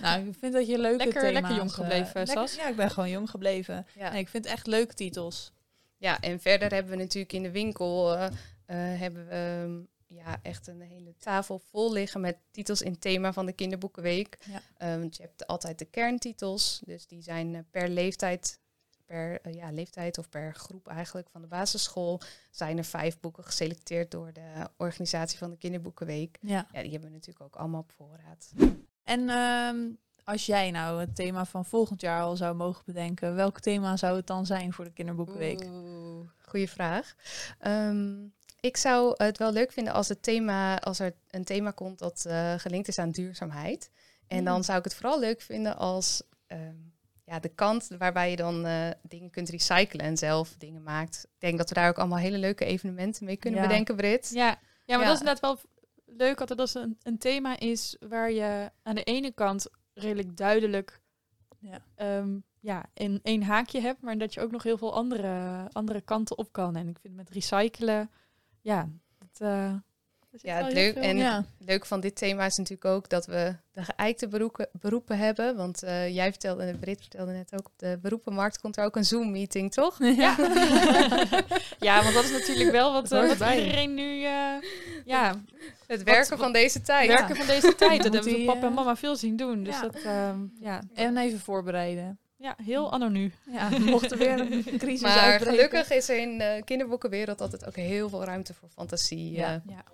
nou, 0.00 0.28
ik 0.28 0.34
vind 0.40 0.52
dat 0.52 0.66
je 0.66 0.78
leuke 0.78 1.04
Lekker- 1.04 1.20
thema's... 1.22 1.32
lekker 1.40 1.56
jong 1.56 1.68
eh, 1.70 1.74
gebleven, 1.74 2.12
lekker- 2.14 2.48
Sas. 2.48 2.54
Ja, 2.54 2.68
ik 2.68 2.76
ben 2.76 2.90
gewoon 2.90 3.10
jong 3.10 3.30
gebleven. 3.30 3.86
ja. 3.94 4.10
Nee, 4.10 4.20
ik 4.20 4.28
vind 4.28 4.46
echt 4.46 4.66
leuke 4.66 4.94
titels. 4.94 5.52
ja, 5.96 6.20
en 6.20 6.40
verder 6.40 6.72
hebben 6.72 6.92
we 6.92 6.98
natuurlijk 6.98 7.32
in 7.32 7.42
de 7.42 7.50
winkel 7.50 8.14
eh, 8.16 8.24
eh, 8.24 9.00
hebben 9.00 9.26
we 9.28 9.34
ehm, 9.34 10.16
ja, 10.18 10.38
echt 10.42 10.66
een 10.66 10.80
hele 10.80 11.14
tafel 11.18 11.58
vol 11.70 11.92
liggen 11.92 12.20
met 12.20 12.36
titels 12.50 12.82
in 12.82 12.90
het 12.92 13.00
thema 13.00 13.32
van 13.32 13.46
de 13.46 13.52
kinderboekenweek. 13.52 14.38
Ja. 14.50 14.60
Eh, 14.76 14.98
want 14.98 15.16
je 15.16 15.22
hebt 15.22 15.46
altijd 15.46 15.78
de 15.78 15.84
kerntitels, 15.84 16.80
dus 16.84 17.06
die 17.06 17.22
zijn 17.22 17.54
eh, 17.54 17.60
per 17.70 17.88
leeftijd, 17.88 18.58
per 19.06 19.40
eh, 19.40 19.54
ja, 19.54 19.70
leeftijd 19.70 20.18
of 20.18 20.28
per 20.28 20.54
groep 20.54 20.88
eigenlijk 20.88 21.28
van 21.30 21.40
de 21.40 21.46
basisschool, 21.46 22.20
zijn 22.50 22.78
er 22.78 22.84
vijf 22.84 23.20
boeken 23.20 23.44
geselecteerd 23.44 24.10
door 24.10 24.32
de 24.32 24.68
organisatie 24.76 25.38
van 25.38 25.50
de 25.50 25.56
kinderboekenweek. 25.56 26.38
Ja. 26.40 26.66
Ja, 26.72 26.82
die 26.82 26.90
hebben 26.90 27.08
we 27.08 27.14
natuurlijk 27.14 27.44
ook 27.44 27.56
allemaal 27.56 27.80
op 27.80 27.92
voorraad. 27.96 28.52
En 29.04 29.28
ehm, 29.28 29.76
als 30.24 30.46
jij 30.46 30.70
nou 30.70 31.00
het 31.00 31.14
thema 31.16 31.44
van 31.44 31.64
volgend 31.64 32.00
jaar 32.00 32.22
al 32.22 32.36
zou 32.36 32.54
mogen 32.54 32.82
bedenken, 32.86 33.34
welk 33.34 33.60
thema 33.60 33.96
zou 33.96 34.16
het 34.16 34.26
dan 34.26 34.46
zijn 34.46 34.72
voor 34.72 34.84
de 34.84 34.92
kinderboekenweek? 34.92 35.64
Oeh, 35.64 36.28
goeie 36.38 36.70
vraag. 36.70 37.14
Ehm, 37.58 38.14
ik 38.60 38.76
zou 38.76 39.14
het 39.16 39.38
wel 39.38 39.52
leuk 39.52 39.72
vinden 39.72 39.92
als, 39.92 40.08
het 40.08 40.22
thema, 40.22 40.78
als 40.80 40.98
er 40.98 41.14
een 41.30 41.44
thema 41.44 41.70
komt 41.70 41.98
dat 41.98 42.24
eh, 42.24 42.54
gelinkt 42.56 42.88
is 42.88 42.98
aan 42.98 43.10
duurzaamheid. 43.10 43.90
En 44.26 44.44
dan 44.44 44.56
Mm. 44.56 44.62
zou 44.62 44.78
ik 44.78 44.84
het 44.84 44.94
vooral 44.94 45.20
leuk 45.20 45.40
vinden 45.40 45.76
als 45.76 46.22
ehm, 46.46 46.74
ja, 47.36 47.42
de 47.42 47.54
kant 47.54 47.88
waarbij 47.98 48.30
je 48.30 48.36
dan 48.36 48.64
eh, 48.66 48.90
dingen 49.02 49.30
kunt 49.30 49.48
recyclen 49.48 50.04
en 50.04 50.16
zelf 50.16 50.54
dingen 50.58 50.82
maakt. 50.82 51.24
Ik 51.34 51.40
denk 51.40 51.58
dat 51.58 51.68
we 51.68 51.74
daar 51.74 51.88
ook 51.88 51.98
allemaal 51.98 52.18
hele 52.18 52.38
leuke 52.38 52.64
evenementen 52.64 53.24
mee 53.24 53.36
kunnen 53.36 53.60
Ja. 53.60 53.66
bedenken, 53.66 53.96
Brit. 53.96 54.30
Ja, 54.34 54.46
ja 54.84 54.96
maar 54.96 54.98
Ja. 54.98 55.04
dat 55.04 55.14
is 55.14 55.18
inderdaad 55.20 55.40
wel 55.40 55.58
leuk 56.16 56.38
dat 56.38 56.50
er 56.50 56.56
dat 56.56 56.74
een, 56.74 56.98
een 57.02 57.18
thema 57.18 57.58
is 57.58 57.96
waar 58.08 58.32
je 58.32 58.70
aan 58.82 58.94
de 58.94 59.02
ene 59.02 59.32
kant 59.32 59.66
redelijk 59.94 60.36
duidelijk 60.36 61.00
Ja. 61.58 61.78
ehm, 61.94 62.38
ja, 62.60 62.84
in 62.94 63.20
één 63.22 63.42
haakje 63.42 63.80
hebt, 63.80 64.00
maar 64.02 64.18
dat 64.18 64.34
je 64.34 64.40
ook 64.40 64.50
nog 64.50 64.62
heel 64.62 64.78
veel 64.78 64.94
andere, 64.94 65.66
andere 65.72 66.00
kanten 66.00 66.38
op 66.38 66.52
kan. 66.52 66.76
En 66.76 66.88
ik 66.88 66.98
vind 66.98 67.14
met 67.14 67.30
recyclen, 67.30 68.10
ja, 68.60 68.88
dat, 69.18 69.40
eh, 69.48 69.74
Ja, 70.42 70.54
wel 70.56 70.64
het 70.64 70.74
leuk- 70.74 70.92
veel- 70.92 71.02
en- 71.02 71.16
ja. 71.16 71.44
Leuk 71.58 71.86
van 71.86 72.00
dit 72.00 72.16
thema 72.16 72.44
is 72.46 72.56
natuurlijk 72.56 72.84
ook 72.94 73.08
dat 73.08 73.26
we 73.26 73.54
de 73.72 73.82
geëikte 73.84 74.28
beroepen, 74.28 74.68
beroepen 74.72 75.18
hebben. 75.18 75.56
Want 75.56 75.82
eh, 75.82 76.14
jij 76.14 76.30
vertelde, 76.30 76.74
Brit 76.80 77.00
vertelde 77.00 77.32
net 77.32 77.52
ook, 77.54 77.66
op 77.66 77.72
de 77.76 77.98
beroepenmarkt 78.02 78.60
komt 78.60 78.76
er 78.76 78.84
ook 78.84 78.96
een 78.96 79.04
Zoom-meeting, 79.04 79.72
toch? 79.72 79.96
Ja. 79.98 80.36
ja, 81.78 82.02
want 82.02 82.14
dat 82.14 82.24
is 82.24 82.30
natuurlijk 82.30 82.70
wel 82.70 82.92
wat, 82.92 83.12
eh, 83.12 83.32
wat 83.32 83.54
iedereen 83.54 83.94
nu... 83.94 84.24
eh, 84.24 84.30
ja, 85.04 85.34
Het 85.86 86.02
werken 86.02 86.38
van 86.38 86.52
deze 86.52 86.80
tijd. 86.82 87.08
werken 87.08 87.36
van 87.36 87.46
deze 87.46 87.74
tijd. 87.74 88.02
Dat 88.02 88.12
hebben 88.14 88.32
we 88.32 88.44
papa 88.44 88.66
en 88.66 88.72
mama 88.74 88.96
veel 88.96 89.16
zien 89.16 89.36
doen. 89.36 89.62
Dus 89.62 89.74
ja. 89.74 89.80
dat, 89.82 89.94
ehm, 90.02 90.38
ja, 90.60 90.80
En 90.94 91.16
even 91.16 91.40
voorbereiden. 91.40 92.18
ja, 92.36 92.56
heel 92.64 92.92
anno 92.92 93.08
nu. 93.08 93.32
Ja, 93.52 93.68
mocht 93.78 94.10
er 94.10 94.18
weer 94.18 94.40
een 94.40 94.64
crisis 94.78 95.00
Maar 95.00 95.18
uitbreken. 95.18 95.54
gelukkig 95.54 95.90
is 95.90 96.08
er 96.08 96.18
in 96.18 96.38
de 96.38 96.62
kinderboekenwereld 96.64 97.40
altijd 97.40 97.66
ook 97.66 97.76
heel 97.76 98.08
veel 98.08 98.24
ruimte 98.24 98.54
voor 98.54 98.68
fantasie. 98.68 99.32
Ja. 99.32 99.54
eh. 99.66 99.74
Ja. 99.74 99.84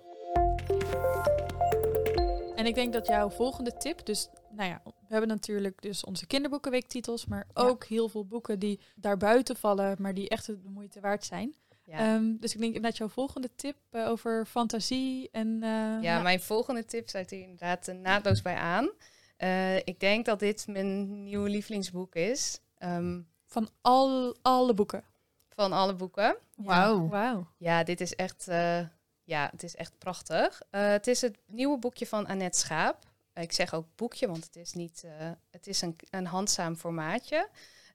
En 2.55 2.65
ik 2.65 2.75
denk 2.75 2.93
dat 2.93 3.07
jouw 3.07 3.29
volgende 3.29 3.77
tip, 3.77 4.05
dus 4.05 4.29
nou 4.51 4.69
ja, 4.69 4.81
we 4.85 4.91
hebben 5.07 5.27
natuurlijk 5.29 5.81
dus 5.81 6.03
onze 6.03 6.27
kinderboekenweektitels, 6.27 7.25
maar 7.25 7.47
Ja. 7.53 7.61
ook 7.63 7.83
heel 7.85 8.09
veel 8.09 8.25
boeken 8.25 8.59
die 8.59 8.79
daarbuiten 8.95 9.55
vallen, 9.55 9.95
maar 9.99 10.13
die 10.13 10.29
echt 10.29 10.45
de 10.45 10.59
moeite 10.63 10.99
waard 10.99 11.25
zijn. 11.25 11.53
ja. 11.85 11.97
Ehm, 11.97 12.35
dus 12.39 12.53
ik 12.53 12.59
denk 12.59 12.83
dat 12.83 12.97
jouw 12.97 13.07
volgende 13.07 13.49
tip 13.55 13.75
eh, 13.89 14.07
over 14.07 14.45
fantasie 14.45 15.29
en 15.31 15.63
eh, 15.63 16.01
ja, 16.01 16.21
mijn 16.21 16.39
volgende 16.41 16.85
tip 16.85 17.09
sluit 17.09 17.29
hier 17.29 17.41
inderdaad 17.41 17.87
eh, 17.87 17.95
naadloos 17.95 18.41
bij 18.41 18.55
aan. 18.55 18.89
Eh, 19.37 19.75
ik 19.77 19.99
denk 19.99 20.25
dat 20.25 20.39
dit 20.39 20.67
mijn 20.67 21.23
nieuwe 21.23 21.49
lievelingsboek 21.49 22.15
is. 22.15 22.59
ehm, 22.77 23.21
van 23.45 23.69
al, 23.81 24.35
alle 24.41 24.73
boeken. 24.73 25.03
van 25.49 25.71
alle 25.71 25.93
boeken. 25.95 26.35
Wauw. 26.55 27.03
Ja, 27.03 27.09
Wauw. 27.09 27.47
Ja, 27.57 27.83
dit 27.83 28.01
is 28.01 28.15
echt, 28.15 28.47
eh, 28.47 28.79
ja, 29.23 29.49
het 29.51 29.63
is 29.63 29.75
echt 29.75 29.97
prachtig. 29.97 30.61
Eh, 30.69 30.87
het 30.89 31.07
is 31.07 31.21
het 31.21 31.37
nieuwe 31.45 31.77
boekje 31.77 32.07
van 32.07 32.27
Annette 32.27 32.59
Schaap. 32.59 33.11
Ik 33.33 33.51
zeg 33.51 33.73
ook 33.73 33.85
boekje, 33.95 34.27
want 34.27 34.43
het 34.43 34.55
is 34.55 34.73
niet. 34.73 35.03
eh, 35.03 35.31
het 35.51 35.67
is 35.67 35.81
een, 35.81 35.95
een 36.09 36.25
handzaam 36.25 36.75
formaatje. 36.75 37.49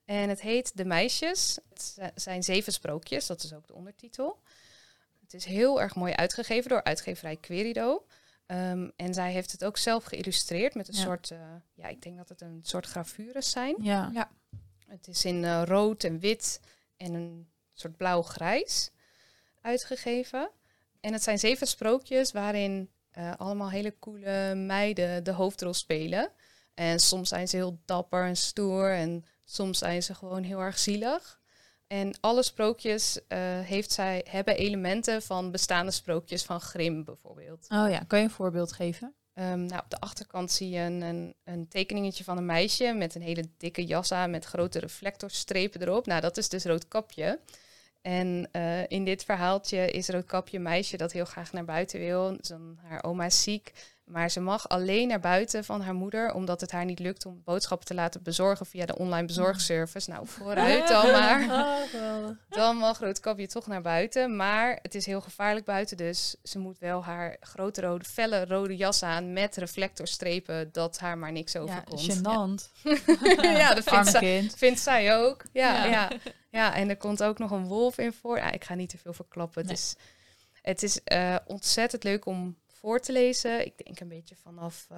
En 0.05 0.29
het 0.29 0.41
heet 0.41 0.77
De 0.77 0.85
Meisjes. 0.85 1.57
Het 1.69 1.81
zi- 1.81 2.09
zijn 2.15 2.43
zeven 2.43 2.73
sprookjes, 2.73 3.25
dat 3.25 3.43
is 3.43 3.53
ook 3.53 3.67
de 3.67 3.73
ondertitel. 3.73 4.39
Het 5.21 5.33
is 5.33 5.45
heel 5.45 5.81
erg 5.81 5.95
mooi 5.95 6.13
uitgegeven 6.13 6.69
door 6.69 6.83
uitgeverij 6.83 7.35
Querido. 7.35 8.05
Ehm, 8.45 8.89
en 8.95 9.13
zij 9.13 9.31
heeft 9.31 9.51
het 9.51 9.63
ook 9.65 9.77
zelf 9.77 10.03
geïllustreerd 10.03 10.73
met 10.73 10.87
een 10.87 10.93
Ja. 10.93 11.01
soort, 11.01 11.31
eh, 11.31 11.39
ja, 11.73 11.87
ik 11.87 12.01
denk 12.01 12.17
dat 12.17 12.29
het 12.29 12.41
een 12.41 12.59
soort 12.63 12.85
gravures 12.85 13.49
zijn. 13.49 13.75
Ja. 13.81 14.29
Het 14.87 15.07
is 15.07 15.25
in 15.25 15.63
rood 15.63 16.03
en 16.03 16.19
wit 16.19 16.59
en 16.97 17.13
een 17.13 17.49
soort 17.73 17.97
blauw-grijs 17.97 18.91
uitgegeven. 19.61 20.49
En 20.99 21.13
het 21.13 21.23
zijn 21.23 21.39
zeven 21.39 21.67
sprookjes 21.67 22.31
waarin 22.31 22.89
eh, 23.11 23.31
allemaal 23.37 23.69
hele 23.69 23.95
coole 23.99 24.55
meiden 24.55 25.23
de 25.23 25.31
hoofdrol 25.31 25.73
spelen. 25.73 26.31
En 26.73 26.99
soms 26.99 27.29
zijn 27.29 27.47
ze 27.47 27.55
heel 27.55 27.79
dapper 27.85 28.25
en 28.25 28.37
stoer 28.37 28.93
en 28.93 29.25
soms 29.45 29.77
zijn 29.77 30.03
ze 30.03 30.15
gewoon 30.15 30.43
heel 30.43 30.59
erg 30.59 30.79
zielig. 30.79 31.39
En 31.87 32.17
alle 32.19 32.43
sprookjes 32.43 33.19
eh, 33.27 33.39
heeft 33.59 33.91
zij, 33.91 34.25
hebben 34.29 34.57
elementen 34.57 35.21
van 35.21 35.51
bestaande 35.51 35.91
sprookjes 35.91 36.43
van 36.43 36.61
Grimm 36.61 37.03
bijvoorbeeld. 37.03 37.67
Oh 37.69 37.89
ja, 37.89 37.99
kan 38.07 38.19
je 38.19 38.25
een 38.25 38.31
voorbeeld 38.31 38.71
geven? 38.71 39.13
Ehm, 39.33 39.65
nou, 39.65 39.81
op 39.83 39.89
de 39.89 39.99
achterkant 39.99 40.51
zie 40.51 40.69
je 40.69 40.79
een, 40.79 41.01
een, 41.01 41.35
een 41.43 41.67
tekeningetje 41.67 42.23
van 42.23 42.37
een 42.37 42.45
meisje 42.45 42.93
met 42.93 43.15
een 43.15 43.21
hele 43.21 43.49
dikke 43.57 43.85
jas 43.85 44.11
aan 44.11 44.31
met 44.31 44.45
grote 44.45 44.79
reflectorstrepen 44.79 45.81
erop. 45.81 46.05
Nou, 46.05 46.21
dat 46.21 46.37
is 46.37 46.49
dus 46.49 46.63
Roodkapje. 46.63 47.39
En 48.01 48.49
eh, 48.51 48.87
in 48.87 49.05
dit 49.05 49.23
verhaaltje 49.23 49.91
is 49.91 50.09
Roodkapje 50.09 50.57
een 50.57 50.63
meisje 50.63 50.97
dat 50.97 51.11
heel 51.11 51.25
graag 51.25 51.51
naar 51.51 51.65
buiten 51.65 51.99
wil. 51.99 52.37
Zo'n- 52.41 52.79
haar 52.81 53.03
oma 53.03 53.25
is 53.25 53.43
ziek, 53.43 53.71
maar 54.09 54.31
ze 54.31 54.39
mag 54.39 54.69
alleen 54.69 55.07
naar 55.07 55.19
buiten 55.19 55.63
van 55.63 55.81
haar 55.81 55.93
moeder, 55.93 56.33
omdat 56.33 56.61
het 56.61 56.71
haar 56.71 56.85
niet 56.85 56.99
lukt 56.99 57.25
om 57.25 57.41
boodschappen 57.45 57.87
te 57.87 57.93
laten 57.93 58.23
bezorgen 58.23 58.65
via 58.65 58.85
de 58.85 58.97
online 58.97 59.25
bezorgservice. 59.27 60.09
Nou, 60.09 60.27
vooruit 60.27 60.87
dan 60.87 61.11
maar. 61.19 61.41
Oh, 61.43 61.89
geweldig. 61.89 62.37
Dan 62.49 62.75
mag 62.77 62.99
Roodkapje 62.99 63.47
toch 63.47 63.67
naar 63.67 63.81
buiten. 63.81 64.35
Maar 64.35 64.79
het 64.81 64.95
is 64.95 65.05
heel 65.05 65.21
gevaarlijk 65.21 65.65
buiten. 65.65 65.97
Dus 65.97 66.35
ze 66.43 66.59
moet 66.59 66.79
wel 66.79 67.03
haar 67.03 67.37
grote 67.39 67.81
rode, 67.81 68.05
felle 68.05 68.45
rode 68.45 68.75
jas 68.77 69.03
aan 69.03 69.33
met 69.33 69.55
reflectorstrepen. 69.55 70.69
Dat 70.71 70.99
haar 70.99 71.17
maar 71.17 71.31
niks 71.31 71.51
Ja, 71.51 71.59
overkomt. 71.59 72.11
gênant. 72.11 72.71
ja, 73.41 73.73
dat 73.75 73.83
vindt, 73.83 74.07
zij, 74.09 74.49
vindt 74.55 74.79
zij 74.79 75.17
ook. 75.17 75.43
Ja, 75.53 75.73
Ja. 75.73 75.85
ja. 75.91 76.09
Ja. 76.51 76.75
en 76.75 76.89
er 76.89 76.97
komt 76.97 77.23
ook 77.23 77.37
nog 77.39 77.51
een 77.51 77.65
wolf 77.65 77.97
in 77.97 78.13
voor. 78.13 78.37
Ja, 78.37 78.51
ik 78.51 78.63
ga 78.63 78.73
niet 78.73 78.89
te 78.89 78.97
veel 78.97 79.13
verklappen. 79.13 79.65
Nee. 79.65 79.71
Het 79.71 79.79
is, 79.81 79.95
het 80.61 80.83
is 80.83 81.03
eh, 81.03 81.35
ontzettend 81.45 82.03
leuk 82.03 82.25
om 82.25 82.57
voor 82.79 82.99
te 82.99 83.11
lezen. 83.11 83.65
Ik 83.65 83.85
denk 83.85 83.99
een 83.99 84.07
beetje 84.07 84.35
vanaf... 84.35 84.87
eh, 84.89 84.97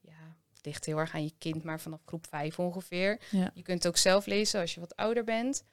ja, 0.00 0.36
het 0.54 0.64
ligt 0.64 0.84
heel 0.84 0.98
erg 0.98 1.14
aan 1.14 1.24
je 1.24 1.32
kind, 1.38 1.62
maar 1.64 1.80
vanaf 1.80 2.00
groep 2.04 2.26
5 2.26 2.58
ongeveer. 2.58 3.20
Ja. 3.30 3.50
Je 3.54 3.62
kunt 3.62 3.78
het 3.82 3.86
ook 3.92 3.96
zelf 3.96 4.26
lezen 4.26 4.60
als 4.60 4.74
je 4.74 4.80
wat 4.80 4.96
ouder 4.96 5.24
bent. 5.24 5.64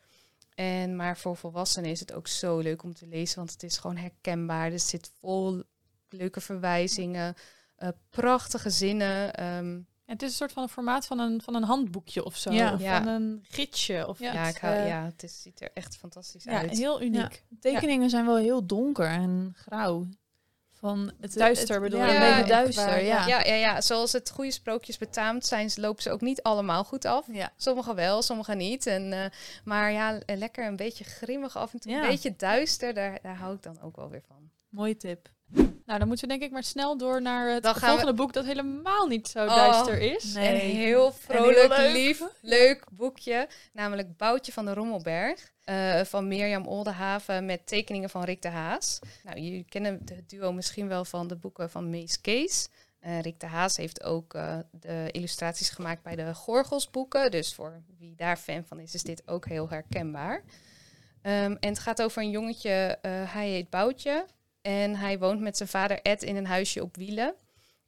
En, 0.56 0.96
maar 0.96 1.18
voor 1.18 1.36
volwassenen 1.38 1.90
is 1.92 2.00
het 2.00 2.14
ook 2.14 2.28
zo 2.28 2.60
leuk 2.60 2.84
om 2.84 2.94
te 2.94 3.08
lezen, 3.08 3.38
want 3.38 3.52
het 3.52 3.64
is 3.64 3.78
gewoon 3.78 3.98
herkenbaar. 3.98 4.72
Er 4.72 4.80
zit 4.80 5.12
vol 5.20 5.64
leuke 6.10 6.42
verwijzingen, 6.42 7.36
eh, 7.76 7.90
prachtige 8.10 8.70
zinnen. 8.70 9.34
ehm, 9.34 9.80
Het 10.06 10.22
is 10.22 10.30
een 10.30 10.36
soort 10.36 10.52
van 10.52 10.64
een 10.64 10.70
formaat 10.70 11.06
van 11.06 11.20
een, 11.20 11.42
van 11.42 11.56
een 11.56 11.64
handboekje 11.64 12.24
of 12.26 12.36
zo. 12.38 12.52
Ja. 12.52 12.74
Of 12.74 12.82
Ja. 12.82 12.98
van 13.04 13.08
een 13.08 13.40
gidsje. 13.50 14.06
Of 14.08 14.20
Ja, 14.20 14.34
ja, 14.34 14.48
iets, 14.48 14.56
ik 14.56 14.62
hou, 14.62 14.76
eh, 14.76 14.88
ja, 14.88 15.04
het 15.06 15.24
is, 15.24 15.42
ziet 15.42 15.62
er 15.62 15.70
echt 15.74 15.96
fantastisch 15.98 16.44
ja, 16.44 16.60
uit. 16.60 16.72
heel 16.78 17.02
uniek. 17.02 17.44
Tekeningen 17.60 18.10
zijn 18.10 18.26
wel 18.26 18.38
heel 18.38 18.66
donker 18.66 19.06
en 19.08 19.52
grauw. 19.56 20.08
Van 20.84 21.12
het, 21.22 21.34
Duister 21.34 21.74
het- 21.74 21.84
bedoel 21.84 22.00
ja, 22.00 22.06
je? 22.12 22.16
een 22.18 22.22
Ja, 22.24 22.36
beetje 22.36 22.52
duister, 22.54 23.04
ja. 23.04 23.28
Ja, 23.28 23.44
ja, 23.44 23.54
ja, 23.54 23.82
zoals 23.82 24.12
het 24.12 24.30
goede 24.30 24.52
sprookjes 24.52 24.98
betaamt 24.98 25.46
zijn, 25.46 25.70
ze- 25.70 25.82
lopen 25.82 26.04
ze 26.04 26.12
ook 26.12 26.22
niet 26.22 26.42
allemaal 26.42 26.84
goed 26.84 27.06
af. 27.06 27.26
Ja. 27.32 27.52
Sommige 27.58 27.94
wel, 27.94 28.22
sommige 28.22 28.56
niet. 28.56 28.88
En, 28.88 29.14
eh, 29.14 29.26
maar 29.64 29.92
ja, 29.92 30.20
lekker 30.26 30.66
een 30.68 30.76
beetje 30.76 31.04
grimmig 31.04 31.58
af 31.58 31.74
en 31.74 31.80
toe. 31.80 31.92
Ja. 31.92 32.02
Een 32.04 32.08
beetje 32.10 32.34
duister, 32.38 32.94
daar, 32.94 33.20
daar 33.22 33.36
hou 33.36 33.56
ik 33.56 33.62
dan 33.64 33.82
ook 33.82 33.96
wel 33.96 34.10
weer 34.10 34.24
van. 34.28 34.50
Mooie 34.70 34.98
tip. 34.98 35.30
Nou, 35.94 36.06
dan 36.06 36.14
moeten 36.14 36.28
we 36.28 36.34
denk 36.40 36.52
ik 36.52 36.56
maar 36.56 36.70
snel 36.70 36.98
door 36.98 37.22
naar 37.22 37.50
het 37.50 37.64
Dan 37.64 37.76
volgende 37.76 38.14
boek 38.14 38.34
dat 38.34 38.46
helemaal 38.46 39.08
niet 39.08 39.28
zo 39.28 39.40
Oh. 39.46 39.56
duister 39.56 40.02
is. 40.02 40.34
Nee. 40.34 40.54
Een 40.54 40.76
heel 40.76 41.06
En 41.08 41.14
vrolijk, 41.14 41.58
heel 41.58 41.68
leuk. 41.68 41.94
lief, 41.94 42.24
leuk 42.42 42.86
boekje. 42.92 43.48
Namelijk 43.74 44.18
Boutje 44.18 44.52
van 44.52 44.66
de 44.66 44.74
Rommelberg. 44.74 45.52
eh, 45.64 46.02
van 46.02 46.28
Mirjam 46.28 46.68
Oldenhaven 46.68 47.46
met 47.46 47.68
tekeningen 47.68 48.10
van 48.10 48.24
Rick 48.24 48.42
de 48.42 48.48
Haas. 48.50 49.00
Nou, 49.24 49.40
jullie 49.40 49.66
kennen 49.70 50.02
het 50.16 50.30
duo 50.30 50.52
misschien 50.52 50.88
wel 50.88 51.06
van 51.06 51.28
de 51.28 51.36
boeken 51.36 51.70
van 51.70 51.90
Mees 51.90 52.22
Kees. 52.22 52.68
Eh, 53.00 53.20
Rick 53.22 53.40
de 53.40 53.46
Haas 53.48 53.76
heeft 53.78 54.04
ook 54.04 54.34
eh, 54.34 54.58
de 54.72 55.08
illustraties 55.12 55.70
gemaakt 55.70 56.04
bij 56.04 56.16
de 56.16 56.34
Gorgelsboeken. 56.36 57.32
Dus 57.32 57.54
voor 57.54 57.82
wie 58.00 58.16
daar 58.16 58.38
fan 58.38 58.64
van 58.68 58.80
is, 58.80 58.94
is 58.94 59.04
dit 59.04 59.24
ook 59.26 59.46
heel 59.48 59.70
herkenbaar. 59.70 60.44
Ehm, 61.22 61.56
en 61.60 61.70
het 61.70 61.80
gaat 61.80 62.02
over 62.02 62.22
een 62.22 62.30
jongetje, 62.30 62.98
eh, 63.02 63.12
hij 63.34 63.50
heet 63.50 63.70
Boutje. 63.70 64.26
En 64.64 64.96
hij 64.96 65.20
woont 65.20 65.40
met 65.40 65.58
zijn 65.58 65.70
vader 65.70 66.02
Ed 66.02 66.24
in 66.24 66.36
een 66.36 66.46
huisje 66.46 66.82
op 66.82 66.96
wielen. 66.96 67.34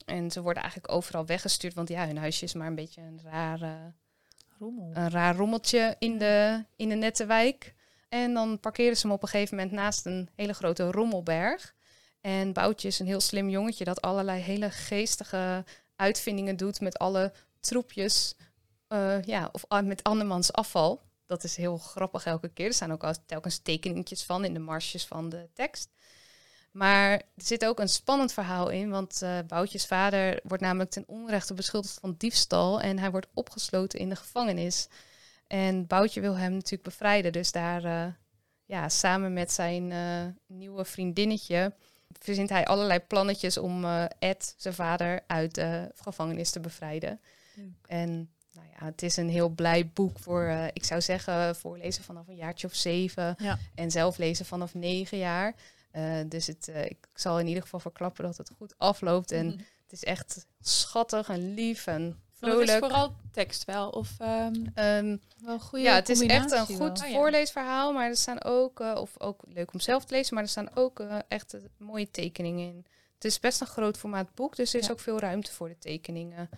En 0.05 0.31
ze 0.31 0.41
worden 0.41 0.63
eigenlijk 0.63 0.93
overal 0.93 1.25
weggestuurd, 1.25 1.73
want 1.73 1.89
ja, 1.89 2.07
hun 2.07 2.17
huisje 2.17 2.43
is 2.43 2.53
maar 2.53 2.67
een 2.67 2.75
beetje 2.75 3.01
een 3.01 3.21
raar, 3.23 3.93
Rommel. 4.59 4.91
een 4.93 5.09
raar 5.09 5.35
rommeltje 5.35 5.95
in 5.99 6.17
de, 6.17 6.63
in 6.75 6.89
de 6.89 6.95
nette 6.95 7.25
wijk. 7.25 7.73
En 8.09 8.33
dan 8.33 8.59
parkeren 8.59 8.97
ze 8.97 9.07
hem 9.07 9.15
op 9.15 9.21
een 9.21 9.27
gegeven 9.27 9.55
moment 9.55 9.73
naast 9.73 10.05
een 10.05 10.29
hele 10.35 10.53
grote 10.53 10.91
rommelberg. 10.91 11.73
En 12.21 12.53
Boutje 12.53 12.87
is 12.87 12.99
een 12.99 13.05
heel 13.05 13.19
slim 13.19 13.49
jongetje 13.49 13.83
dat 13.83 14.01
allerlei 14.01 14.41
hele 14.41 14.69
geestige 14.69 15.63
uitvindingen 15.95 16.57
doet 16.57 16.79
met 16.79 16.97
alle 16.97 17.33
troepjes. 17.59 18.35
eh, 18.87 19.23
ja, 19.23 19.49
of 19.51 19.65
met 19.83 20.03
andermans 20.03 20.53
afval. 20.53 21.01
Dat 21.25 21.43
is 21.43 21.55
heel 21.55 21.77
grappig 21.77 22.25
elke 22.25 22.49
keer. 22.49 22.65
Er 22.65 22.73
staan 22.73 22.91
ook 22.91 23.03
al 23.03 23.13
telkens 23.25 23.57
tekeningetjes 23.57 24.23
van 24.23 24.45
in 24.45 24.53
de 24.53 24.59
marsjes 24.59 25.05
van 25.05 25.29
de 25.29 25.49
tekst. 25.53 25.89
Maar 26.75 27.11
er 27.11 27.23
zit 27.35 27.65
ook 27.65 27.79
een 27.79 27.89
spannend 27.89 28.33
verhaal 28.33 28.69
in, 28.69 28.89
want 28.89 29.21
eh 29.21 29.39
Boutjes 29.47 29.85
vader 29.85 30.39
wordt 30.43 30.63
namelijk 30.63 30.89
ten 30.89 31.03
onrechte 31.07 31.53
beschuldigd 31.53 31.97
van 31.99 32.15
diefstal 32.17 32.81
en 32.81 32.99
hij 32.99 33.11
wordt 33.11 33.27
opgesloten 33.33 33.99
in 33.99 34.09
de 34.09 34.15
gevangenis. 34.15 34.87
En 35.47 35.87
Boutje 35.87 36.21
wil 36.21 36.37
hem 36.37 36.53
natuurlijk 36.53 36.83
bevrijden, 36.83 37.31
dus 37.31 37.51
daar 37.51 37.83
eh, 37.83 38.13
ja, 38.65 38.89
samen 38.89 39.33
met 39.33 39.51
zijn 39.51 39.91
eh, 39.91 40.57
nieuwe 40.57 40.85
vriendinnetje 40.85 41.73
verzint 42.19 42.49
hij 42.49 42.65
allerlei 42.65 42.99
plannetjes 42.99 43.57
om 43.57 43.85
Ed, 44.19 44.53
zijn 44.57 44.73
vader, 44.73 45.23
uit 45.27 45.55
de 45.55 45.91
gevangenis 45.95 46.51
te 46.51 46.59
bevrijden. 46.59 47.19
En 47.87 48.29
nou 48.51 48.67
ja, 48.79 48.85
het 48.85 49.01
is 49.01 49.17
een 49.17 49.29
heel 49.29 49.49
blij 49.49 49.89
boek 49.93 50.19
voor, 50.19 50.69
ik 50.73 50.83
zou 50.83 51.01
zeggen, 51.01 51.55
voorlezen 51.55 52.03
vanaf 52.03 52.27
een 52.27 52.35
jaartje 52.35 52.67
of 52.67 52.75
zeven. 52.75 53.35
Ja. 53.37 53.57
En 53.75 53.91
zelf 53.91 54.17
lezen 54.17 54.45
vanaf 54.45 54.73
negen 54.73 55.17
jaar. 55.17 55.55
Eh, 55.95 56.19
dus 56.29 56.47
het, 56.47 56.67
eh, 56.67 56.85
ik 56.85 56.97
zal 57.13 57.39
in 57.39 57.47
ieder 57.47 57.63
geval 57.63 57.79
verklappen 57.79 58.23
dat 58.23 58.37
het 58.37 58.51
goed 58.57 58.73
afloopt. 58.77 59.31
En 59.31 59.45
Mhm. 59.45 59.57
het 59.57 59.91
is 59.91 60.03
echt 60.03 60.45
schattig 60.61 61.29
en 61.29 61.53
lief 61.53 61.87
en 61.87 62.01
Want 62.39 62.53
het 62.53 62.61
is 62.69 62.69
vrolijk. 62.75 62.79
vooral 62.93 63.15
tekst 63.31 63.65
wel. 63.65 63.89
Of, 63.89 64.15
ehm, 64.19 64.53
Ehm, 64.73 65.17
Wel 65.37 65.59
goede 65.59 65.83
ja, 65.85 65.95
het 65.95 66.09
is 66.09 66.21
echt 66.21 66.51
een 66.51 66.65
goed 66.65 66.77
wel. 66.77 66.89
Oh 67.09 67.13
voorleesverhaal, 67.13 67.93
maar 67.93 68.09
er 68.09 68.15
staan 68.15 68.43
ook, 68.43 68.79
eh, 68.79 68.95
of 68.99 69.19
ook 69.19 69.41
leuk 69.47 69.73
om 69.73 69.79
zelf 69.79 70.05
te 70.05 70.13
lezen, 70.15 70.33
maar 70.33 70.43
er 70.43 70.49
staan 70.49 70.75
ook 70.75 70.99
echt 71.27 71.55
mooie 71.77 72.11
tekeningen 72.11 72.67
in. 72.67 72.85
Het 73.13 73.25
is 73.25 73.39
best 73.39 73.61
een 73.61 73.67
groot 73.67 73.97
formaat 73.97 74.33
boek, 74.33 74.55
dus 74.55 74.73
er 74.73 74.79
is 74.79 74.85
Ja. 74.85 74.91
ook 74.91 74.99
veel 74.99 75.19
ruimte 75.19 75.51
voor 75.51 75.67
de 75.67 75.77
tekeningen. 75.77 76.49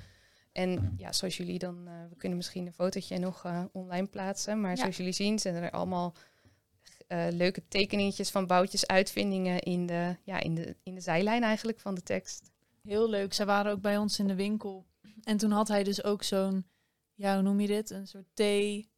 En 0.52 0.94
ja, 0.98 1.12
zoals 1.12 1.38
jullie 1.38 1.60
dan, 1.60 1.84
we 2.10 2.16
kunnen 2.18 2.38
misschien 2.38 2.66
een 2.66 2.74
fotootje 2.74 3.18
nog 3.20 3.46
online 3.72 4.08
plaatsen, 4.08 4.62
maar 4.62 4.70
Ja. 4.72 4.76
zoals 4.78 4.98
jullie 4.98 5.14
zien 5.14 5.40
zijn 5.40 5.56
er 5.56 5.72
allemaal 5.72 6.14
eh, 7.08 7.26
leuke 7.30 7.68
tekeningetjes 7.68 8.30
van 8.30 8.48
boutjes, 8.48 8.88
uitvindingen 8.88 9.60
in 9.62 9.86
de, 9.86 10.16
ja, 10.24 10.40
in, 10.40 10.56
de, 10.56 10.76
in 10.84 10.96
de 10.96 11.02
zijlijn 11.02 11.44
eigenlijk 11.44 11.80
van 11.80 11.96
de 11.96 12.04
tekst. 12.04 12.52
Heel 12.84 13.10
leuk. 13.10 13.34
Zij 13.34 13.46
waren 13.46 13.72
ook 13.72 13.82
bij 13.82 13.98
ons 13.98 14.20
in 14.20 14.28
de 14.28 14.36
winkel. 14.36 14.86
En 15.24 15.38
toen 15.38 15.52
had 15.52 15.68
hij 15.68 15.84
dus 15.84 16.04
ook 16.04 16.24
zo'n, 16.24 16.66
ja, 17.16 17.34
hoe 17.34 17.42
noem 17.44 17.60
je 17.60 17.68
dit? 17.68 17.90
Een 17.90 18.08
soort 18.08 18.26
thee, 18.34 18.90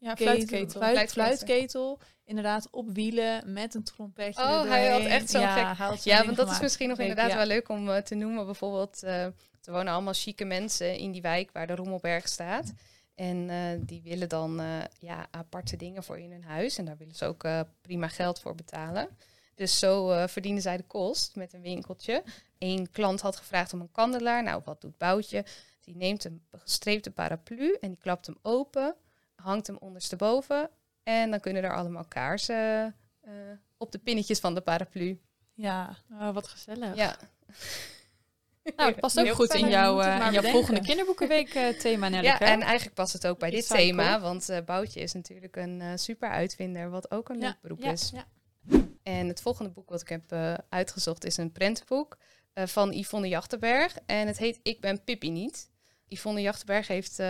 ja, 0.00 0.14
ketel, 0.14 0.32
fluitketel. 0.32 0.68
fluit- 0.80 1.10
Fluitketel. 1.10 1.12
fluitketel. 1.36 1.98
Inderdaad, 2.24 2.68
op 2.70 2.90
wielen 2.92 3.52
met 3.52 3.74
een 3.74 3.82
trompetje. 3.82 4.42
Oh, 4.42 4.62
hij 4.62 4.88
had 4.90 5.00
echt 5.00 5.30
zo'n 5.30 5.40
ja, 5.40 5.74
gek- 5.74 5.96
Ja, 5.98 6.24
want 6.24 6.36
dat 6.36 6.50
is 6.50 6.60
misschien 6.60 6.88
nog 6.88 6.98
inderdaad 6.98 7.30
ja. 7.30 7.36
wel 7.36 7.46
leuk 7.46 7.68
om 7.68 7.88
eh, 7.90 7.96
te 8.02 8.14
noemen. 8.14 8.44
Bijvoorbeeld, 8.44 9.02
eh, 9.02 9.24
er 9.24 9.32
wonen 9.64 9.92
allemaal 9.92 10.12
chique 10.12 10.44
mensen 10.44 10.96
in 10.96 11.12
die 11.12 11.22
wijk 11.22 11.50
waar 11.52 11.66
de 11.66 11.74
Rommelberg 11.74 12.28
staat. 12.28 12.72
En 13.14 13.50
eh, 13.50 13.80
die 13.80 14.02
willen 14.02 14.28
dan 14.28 14.60
eh, 14.60 14.78
ja, 14.98 15.26
aparte 15.30 15.76
dingen 15.76 16.04
voor 16.04 16.18
in 16.18 16.30
hun 16.30 16.44
huis. 16.44 16.78
En 16.78 16.84
daar 16.84 16.96
willen 16.96 17.14
ze 17.14 17.24
ook 17.24 17.44
eh, 17.44 17.60
prima 17.80 18.08
geld 18.08 18.40
voor 18.40 18.54
betalen. 18.54 19.08
Dus 19.54 19.78
zo 19.78 20.26
verdienen 20.26 20.62
zij 20.62 20.76
de 20.76 20.82
kost 20.82 21.36
met 21.36 21.52
een 21.52 21.62
winkeltje. 21.62 22.22
Eén 22.58 22.90
klant 22.90 23.20
had 23.20 23.36
gevraagd 23.36 23.72
om 23.72 23.80
een 23.80 23.92
kandelaar. 23.92 24.42
Nou, 24.42 24.62
wat 24.64 24.80
doet 24.80 24.98
Boutje? 24.98 25.44
Die 25.80 25.96
neemt 25.96 26.24
een 26.24 26.42
gestreepte 26.50 27.10
paraplu 27.10 27.76
en 27.80 27.88
die 27.88 27.98
klapt 27.98 28.26
hem 28.26 28.36
open. 28.42 28.94
Hangt 29.34 29.66
hem 29.66 29.76
ondersteboven. 29.76 30.70
En 31.02 31.30
dan 31.30 31.40
kunnen 31.40 31.62
er 31.62 31.74
allemaal 31.74 32.04
kaarsen 32.04 32.96
op 33.76 33.92
de 33.92 33.98
pinnetjes 33.98 34.38
van 34.38 34.54
de 34.54 34.60
paraplu. 34.60 35.20
Ja, 35.54 35.96
Oh, 36.12 36.34
wat 36.34 36.48
gezellig. 36.48 36.94
Ja. 36.96 37.16
Nou, 38.76 38.90
het 38.90 39.00
past 39.00 39.18
ook 39.18 39.24
Heel 39.24 39.34
goed 39.34 39.54
in 39.54 39.68
jouw, 39.68 40.00
eh, 40.00 40.26
in 40.26 40.32
jouw 40.32 40.50
volgende 40.50 40.80
kinderboekenweek 40.80 41.54
eh, 41.54 41.68
thema, 41.68 42.08
Nelleke. 42.08 42.44
Ja, 42.44 42.50
en 42.50 42.60
eigenlijk 42.60 42.94
past 42.94 43.12
het 43.12 43.26
ook 43.26 43.38
bij 43.38 43.50
dit 43.50 43.68
thema, 43.68 44.20
want 44.20 44.48
eh 44.48 44.64
Boutje 44.64 45.00
is 45.00 45.12
natuurlijk 45.12 45.56
een 45.56 45.98
super 45.98 46.28
uitvinder, 46.28 46.90
wat 46.90 47.10
ook 47.10 47.28
een 47.28 47.38
leuk 47.38 47.60
beroep 47.60 47.80
ja, 47.80 47.90
is. 47.90 48.12
ja. 48.14 48.26
En 49.02 49.28
het 49.28 49.40
volgende 49.40 49.70
boek 49.70 49.88
wat 49.88 50.00
ik 50.00 50.08
heb 50.08 50.32
uitgezocht 50.68 51.24
is 51.24 51.36
een 51.36 51.52
prentenboek 51.52 52.16
van 52.54 52.92
Yvonne 52.92 53.28
Jachtenberg. 53.28 53.96
En 54.06 54.26
het 54.26 54.38
heet 54.38 54.58
Ik 54.62 54.80
ben 54.80 55.04
Pippi 55.04 55.30
niet. 55.30 55.70
Yvonne 56.08 56.40
Jachtenberg 56.40 56.88
heeft 56.88 57.22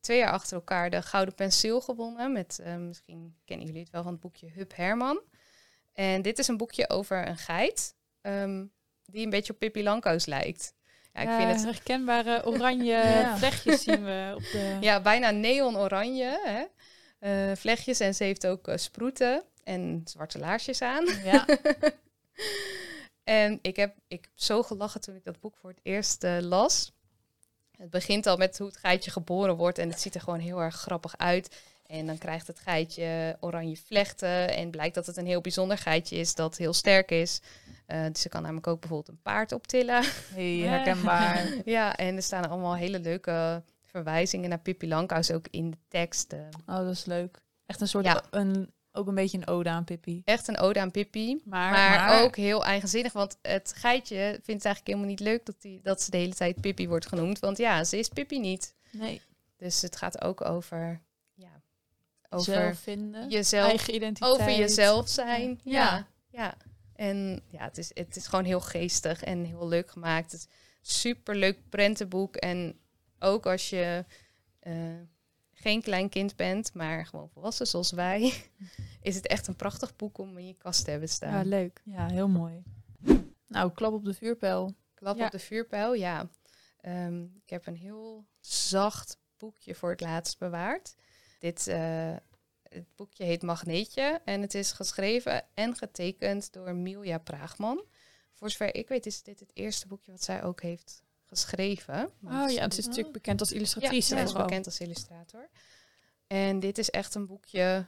twee 0.00 0.18
jaar 0.18 0.32
achter 0.32 0.56
elkaar 0.56 0.90
de 0.90 1.02
Gouden 1.02 1.34
Penseel 1.34 1.80
gewonnen. 1.80 2.32
Met, 2.32 2.62
misschien 2.78 3.36
kennen 3.44 3.66
jullie 3.66 3.82
het 3.82 3.90
wel 3.90 4.02
van 4.02 4.12
het 4.12 4.20
boekje 4.20 4.50
Hup 4.50 4.76
Herman. 4.76 5.22
En 5.92 6.22
dit 6.22 6.38
is 6.38 6.48
een 6.48 6.56
boekje 6.56 6.88
over 6.88 7.28
een 7.28 7.36
geit 7.36 7.94
ehm, 8.20 8.64
die 9.10 9.24
een 9.24 9.30
beetje 9.30 9.52
op 9.52 9.58
Pippi 9.58 9.82
lijkt. 10.24 10.72
Ja, 11.14 11.20
ik 11.20 11.28
Ja, 11.28 11.36
vind 11.36 11.50
het 11.50 11.64
herkenbare 11.74 12.44
oranje 12.52 12.84
Ja. 12.94 13.36
vlechtjes 13.38 13.82
zien 13.82 14.04
we 14.04 14.32
op 14.36 14.42
de... 14.52 14.76
Ja, 14.80 15.00
bijna 15.00 15.30
neon-oranje. 15.30 16.40
Hè? 16.44 16.64
Eh, 17.18 17.56
vlechtjes 17.56 18.00
en 18.00 18.14
ze 18.14 18.24
heeft 18.24 18.46
ook 18.46 18.68
eh, 18.68 18.76
sproeten 18.76 19.42
en 19.64 20.00
zwarte 20.04 20.38
laarsjes 20.38 20.82
aan. 20.82 21.06
Ja, 21.24 21.46
En 23.24 23.58
ik 23.62 23.76
heb, 23.76 23.94
ik 24.08 24.20
heb 24.24 24.32
zo 24.34 24.62
gelachen 24.62 25.00
toen 25.00 25.14
ik 25.14 25.24
dat 25.24 25.40
boek 25.40 25.56
voor 25.60 25.70
het 25.70 25.80
eerst 25.82 26.24
eh, 26.24 26.36
las. 26.40 26.92
Het 27.76 27.90
begint 27.90 28.26
al 28.26 28.36
met 28.36 28.58
hoe 28.58 28.66
het 28.66 28.76
geitje 28.76 29.10
geboren 29.10 29.56
wordt 29.56 29.78
en 29.78 29.88
het 29.88 30.00
ziet 30.00 30.14
er 30.14 30.20
gewoon 30.20 30.38
heel 30.38 30.60
erg 30.60 30.74
grappig 30.74 31.16
uit. 31.18 31.56
En 31.86 32.06
dan 32.06 32.18
krijgt 32.18 32.46
het 32.46 32.58
geitje 32.58 33.36
oranje 33.40 33.76
vlechten 33.76 34.48
en 34.56 34.70
blijkt 34.70 34.94
dat 34.94 35.06
het 35.06 35.16
een 35.16 35.26
heel 35.26 35.40
bijzonder 35.40 35.78
geitje 35.78 36.16
is 36.16 36.34
dat 36.34 36.56
heel 36.56 36.72
sterk 36.72 37.10
is. 37.10 37.40
Eh, 37.90 38.04
dus 38.12 38.20
ze 38.22 38.28
kan 38.28 38.42
namelijk 38.42 38.66
ook 38.66 38.80
bijvoorbeeld 38.80 39.08
een 39.16 39.22
paard 39.22 39.52
optillen. 39.52 40.02
hey, 40.34 40.56
herkenbaar. 40.72 41.46
ja, 41.64 41.96
en 41.96 42.16
er 42.16 42.22
staan 42.22 42.48
allemaal 42.48 42.74
hele 42.76 43.00
leuke 43.00 43.62
verwijzingen 43.84 44.48
naar 44.48 44.58
Pippi 44.60 44.88
Langkous 44.88 45.30
ook 45.32 45.46
in 45.50 45.70
de 45.70 45.76
tekst. 45.88 46.32
eh. 46.32 46.40
Oh, 46.66 46.76
dat 46.76 46.88
is 46.90 47.04
leuk. 47.04 47.42
Echt 47.66 47.80
een 47.80 47.88
soort, 47.88 48.04
Ja. 48.04 48.22
een, 48.30 48.72
ook 48.92 49.06
een 49.06 49.14
beetje 49.14 49.38
een 49.38 49.46
ode 49.46 49.68
aan 49.70 49.84
Pippi. 49.84 50.22
Echt 50.24 50.48
een 50.48 50.58
ode 50.58 50.80
aan 50.80 50.90
Pippi. 50.90 51.40
Maar, 51.44 51.70
Maar, 51.70 52.22
ook 52.22 52.36
heel 52.36 52.64
eigenzinnig, 52.64 53.12
want 53.12 53.38
het 53.42 53.72
geitje 53.76 54.16
vindt 54.16 54.46
het 54.46 54.64
eigenlijk 54.64 54.86
helemaal 54.86 55.08
niet 55.08 55.20
leuk 55.20 55.46
dat, 55.46 55.54
die, 55.60 55.80
dat 55.82 56.02
ze 56.02 56.10
de 56.10 56.16
hele 56.16 56.34
tijd 56.34 56.60
Pippi 56.60 56.88
wordt 56.88 57.06
genoemd. 57.06 57.38
Want 57.38 57.58
ja, 57.58 57.84
ze 57.84 57.98
is 57.98 58.08
Pippi 58.08 58.38
niet. 58.40 58.74
Nee, 58.90 59.22
Dus 59.56 59.82
het 59.82 59.96
gaat 59.96 60.22
ook 60.22 60.44
over, 60.44 61.00
ja, 61.34 61.60
over 62.28 62.52
zelf 62.52 62.78
vinden. 62.78 63.28
jezelf, 63.28 63.68
eigen 63.68 63.94
identiteit. 63.94 64.32
over 64.32 64.52
jezelf 64.52 65.08
zijn. 65.08 65.60
Ja. 65.64 65.80
Ja, 65.82 66.06
ja. 66.30 66.54
En 67.00 67.42
ja, 67.46 67.64
het 67.64 67.78
is, 67.78 67.90
het 67.94 68.16
is 68.16 68.26
gewoon 68.26 68.44
heel 68.44 68.60
geestig 68.60 69.22
en 69.22 69.44
heel 69.44 69.68
leuk 69.68 69.90
gemaakt. 69.90 70.32
Het 70.32 70.48
is 70.82 71.00
super 71.00 71.36
leuk 71.36 71.68
prentenboek. 71.68 72.36
En 72.36 72.78
ook 73.18 73.46
als 73.46 73.70
je 73.70 74.04
eh, 74.58 74.74
geen 75.52 75.82
klein 75.82 76.08
kind 76.08 76.36
bent, 76.36 76.74
maar 76.74 77.06
gewoon 77.06 77.28
volwassen 77.30 77.66
zoals 77.66 77.90
wij, 77.90 78.32
is 79.02 79.14
het 79.14 79.26
echt 79.26 79.46
een 79.46 79.56
prachtig 79.56 79.96
boek 79.96 80.18
om 80.18 80.38
in 80.38 80.46
je 80.46 80.54
kast 80.54 80.84
te 80.84 80.90
hebben 80.90 81.08
staan. 81.08 81.32
Ja, 81.32 81.42
leuk. 81.42 81.80
Ja, 81.84 82.08
heel 82.08 82.28
mooi. 82.28 82.62
Nou, 83.46 83.72
klap 83.72 83.92
op 83.92 84.04
de 84.04 84.14
vuurpijl. 84.14 84.74
Klap 84.94 85.16
Ja. 85.16 85.24
op 85.24 85.30
de 85.30 85.38
vuurpijl, 85.38 85.94
ja. 85.94 86.28
Ehm, 86.80 87.22
ik 87.22 87.50
heb 87.50 87.66
een 87.66 87.76
heel 87.76 88.26
zacht 88.40 89.18
boekje 89.36 89.74
voor 89.74 89.90
het 89.90 90.00
laatst 90.00 90.38
bewaard. 90.38 90.94
Dit 91.38 91.66
eh, 91.66 92.16
het 92.70 92.96
boekje 92.96 93.24
heet 93.24 93.42
Magneetje 93.42 94.20
en 94.24 94.40
het 94.40 94.54
is 94.54 94.72
geschreven 94.72 95.44
en 95.54 95.76
getekend 95.76 96.52
door 96.52 96.74
Milja 96.74 97.18
Praagman. 97.18 97.84
Voor 98.32 98.50
zover 98.50 98.74
ik 98.74 98.88
weet 98.88 99.06
is 99.06 99.22
dit 99.22 99.40
het 99.40 99.50
eerste 99.54 99.86
boekje 99.86 100.10
wat 100.12 100.22
zij 100.22 100.42
ook 100.42 100.62
heeft 100.62 101.02
geschreven. 101.24 102.10
Oh 102.24 102.50
ja, 102.50 102.62
het 102.62 102.78
is 102.78 102.86
natuurlijk 102.86 103.12
bekend 103.12 103.40
als 103.40 103.48
ja, 103.48 103.54
illustratrice. 103.56 104.08
zij 104.08 104.22
is 104.22 104.32
bekend 104.32 104.66
als 104.66 104.80
illustrator. 104.80 105.48
En 106.26 106.60
dit 106.60 106.78
is 106.78 106.90
echt 106.90 107.14
een 107.14 107.26
boekje. 107.26 107.86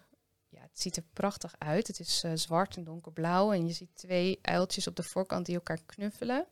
Ja, 0.49 0.61
het 0.61 0.81
ziet 0.81 0.97
er 0.97 1.05
prachtig 1.13 1.55
uit. 1.59 1.87
Het 1.87 2.01
is 2.01 2.23
eh, 2.25 2.33
zwart 2.35 2.77
en 2.77 2.85
donkerblauw. 2.85 3.53
En 3.53 3.67
je 3.67 3.73
ziet 3.73 3.95
twee 3.95 4.39
uiltjes 4.43 4.87
op 4.87 4.97
de 4.97 5.03
voorkant 5.03 5.47
die 5.47 5.55
elkaar 5.55 5.83
knuffelen. 5.87 6.47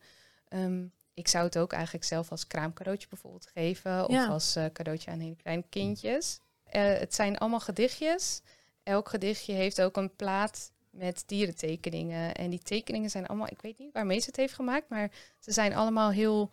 Ehm, 0.47 0.85
ik 1.13 1.27
zou 1.27 1.45
het 1.45 1.57
ook 1.57 1.73
eigenlijk 1.73 2.05
zelf 2.05 2.31
als 2.31 2.47
kraamcadeautje 2.47 3.07
bijvoorbeeld 3.07 3.47
geven. 3.47 4.05
Of 4.07 4.11
Ja. 4.13 4.27
als 4.27 4.55
eh, 4.55 4.65
cadeautje 4.73 5.11
aan 5.11 5.19
hele 5.19 5.35
kleine 5.35 5.63
kindjes. 5.69 6.39
Eh, 6.71 6.99
het 6.99 7.15
zijn 7.15 7.37
allemaal 7.37 7.59
gedichtjes. 7.59 8.41
Elk 8.83 9.09
gedichtje 9.09 9.53
heeft 9.53 9.81
ook 9.81 9.97
een 9.97 10.15
plaat 10.15 10.71
met 10.89 11.23
dierentekeningen. 11.25 12.35
En 12.35 12.49
die 12.49 12.63
tekeningen 12.63 13.09
zijn 13.09 13.27
allemaal, 13.27 13.47
ik 13.49 13.61
weet 13.61 13.77
niet 13.77 13.93
waarmee 13.93 14.19
ze 14.19 14.25
het 14.25 14.35
heeft 14.35 14.53
gemaakt, 14.53 14.89
maar 14.89 15.11
ze 15.39 15.51
zijn 15.51 15.73
allemaal 15.75 16.11
heel 16.11 16.51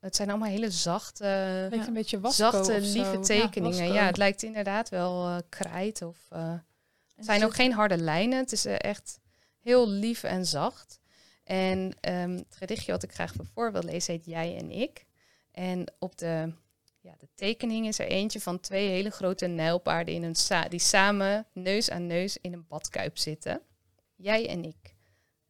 het 0.00 0.16
zijn 0.16 0.30
allemaal 0.30 0.48
hele 0.48 0.70
zachte, 0.70 1.66
Lijkt 1.70 1.86
een 1.86 1.92
beetje 1.92 2.20
wasco 2.20 2.50
zachte 2.50 2.80
lieve 2.80 3.20
tekeningen. 3.20 3.92
Ja, 3.92 4.06
het 4.06 4.16
lijkt 4.16 4.42
inderdaad 4.42 4.88
wel 4.88 5.26
eh, 5.26 5.36
krijt 5.48 6.02
of... 6.02 6.16
eh, 6.28 6.54
het 7.16 7.24
zijn 7.24 7.44
ook 7.44 7.54
geen 7.54 7.72
harde 7.72 7.96
lijnen. 7.96 8.38
Het 8.38 8.52
is 8.52 8.64
echt 8.64 9.20
heel 9.60 9.88
lief 9.88 10.22
en 10.22 10.46
zacht. 10.46 11.00
En 11.44 11.96
ehm, 12.00 12.30
het 12.30 12.56
gedichtje 12.56 12.92
wat 12.92 13.02
ik 13.02 13.12
graag 13.12 13.34
voor 13.54 13.72
wil 13.72 13.82
lezen 13.82 14.14
heet 14.14 14.24
Jij 14.24 14.56
en 14.56 14.70
ik. 14.70 15.06
En 15.50 15.92
op 15.98 16.18
de, 16.18 16.52
ja, 17.08 17.14
de 17.18 17.28
tekening 17.34 17.86
is 17.86 17.98
er 17.98 18.06
eentje 18.06 18.40
van 18.40 18.60
twee 18.60 18.88
hele 18.88 19.10
grote 19.10 19.46
nijlpaarden 19.46 20.14
in 20.14 20.22
een 20.22 20.34
sa- 20.34 20.68
die 20.68 20.78
samen 20.80 21.46
neus 21.52 21.90
aan 21.90 22.06
neus 22.06 22.36
in 22.36 22.52
een 22.52 22.66
badkuip 22.66 23.18
zitten. 23.18 23.60
Jij 24.16 24.48
en 24.48 24.64
ik. 24.64 24.96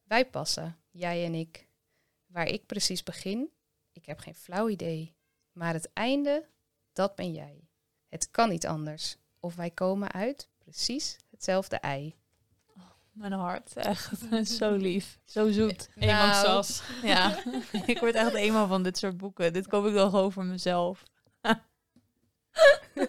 Wij 0.04 0.26
passen, 0.26 0.78
jij 0.90 1.24
en 1.24 1.34
ik. 1.34 1.68
Waar 2.26 2.46
ik 2.48 2.66
precies 2.66 3.02
begin, 3.02 3.50
ik 3.92 4.06
heb 4.06 4.18
geen 4.18 4.34
flauw 4.34 4.68
idee. 4.68 5.14
Maar 5.52 5.72
het 5.72 5.92
einde, 5.92 6.48
dat 6.92 7.14
ben 7.14 7.32
jij. 7.32 7.68
Het 8.08 8.30
kan 8.30 8.48
niet 8.48 8.66
anders. 8.66 9.16
Of 9.40 9.54
wij 9.54 9.70
komen 9.70 10.12
uit 10.12 10.48
precies 10.58 11.16
hetzelfde 11.30 11.76
ei. 11.76 12.14
Mijn 13.12 13.32
hart, 13.32 13.76
echt. 13.76 14.10
zo 14.58 14.74
lief. 14.74 15.18
Zo 15.24 15.50
zoet. 15.50 15.88
Eenmansas. 15.94 16.82
Ja, 17.02 17.42
ik 17.86 17.98
word 17.98 18.14
echt 18.14 18.34
eenmaal 18.34 18.66
van 18.66 18.82
dit 18.82 18.98
soort 18.98 19.16
boeken. 19.16 19.52
Dit 19.52 19.66
koop 19.66 19.86
ik 19.86 19.94
dan 19.94 20.10
gewoon 20.10 20.32
voor 20.32 20.44
mezelf. 20.44 21.02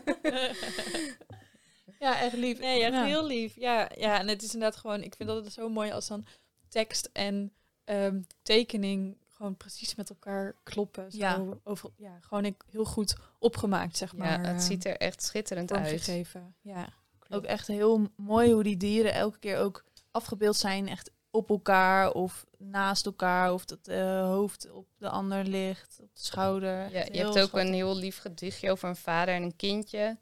ja, 2.00 2.20
echt 2.20 2.34
lief. 2.36 2.60
Nee, 2.60 2.84
echt 2.84 2.94
Ja. 2.94 3.04
heel 3.04 3.26
lief. 3.26 3.56
Ja, 3.56 3.90
ja, 3.98 4.20
en 4.20 4.28
het 4.28 4.42
is 4.44 4.54
inderdaad 4.54 4.80
gewoon, 4.80 5.04
ik 5.04 5.16
vind 5.16 5.30
dat 5.30 5.44
het 5.44 5.54
zo 5.54 5.70
mooi 5.70 5.92
als 5.92 6.08
dan 6.08 6.26
tekst 6.68 7.10
en 7.14 7.54
ehm, 7.84 8.22
tekening 8.42 9.18
gewoon 9.30 9.58
precies 9.58 9.96
met 9.96 10.10
elkaar 10.10 10.56
kloppen. 10.64 11.12
Zo 11.12 11.18
Ja. 11.18 11.46
Over, 11.64 11.90
ja, 11.98 12.18
gewoon 12.22 12.46
ik, 12.46 12.64
heel 12.70 12.86
goed 12.86 13.16
opgemaakt, 13.40 13.98
zeg 13.98 14.16
maar. 14.16 14.42
Ja, 14.42 14.48
het 14.48 14.62
eh, 14.62 14.68
ziet 14.68 14.86
er 14.86 14.98
echt 14.98 15.24
schitterend 15.24 15.72
uit. 15.72 15.88
vormgegeven. 15.88 16.56
Ja. 16.62 16.88
Ook 17.30 17.44
echt 17.44 17.68
heel 17.68 18.08
mooi 18.16 18.52
hoe 18.52 18.64
die 18.64 18.78
dieren 18.78 19.14
elke 19.14 19.40
keer 19.40 19.58
ook 19.58 19.84
afgebeeld 20.12 20.56
zijn. 20.56 20.88
Echt 20.88 21.12
op 21.32 21.50
elkaar 21.50 22.12
of 22.12 22.46
naast 22.58 23.06
elkaar. 23.06 23.54
Of 23.54 23.66
dat 23.66 23.86
het 23.86 23.96
hoofd 24.26 24.72
op 24.72 24.88
de 24.98 25.10
ander 25.10 25.44
ligt, 25.46 26.00
op 26.02 26.16
de 26.16 26.22
schouder. 26.22 26.92
Ja, 26.92 27.06
je 27.12 27.18
hebt 27.18 27.28
ook 27.28 27.34
schattig. 27.34 27.62
een 27.62 27.74
heel 27.74 27.96
lief 27.96 28.18
gedichtje 28.18 28.72
over 28.72 28.90
een 28.90 28.96
vader 28.96 29.34
en 29.34 29.44
een 29.44 29.56
kindje. 29.56 30.18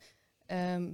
Ehm, 0.46 0.90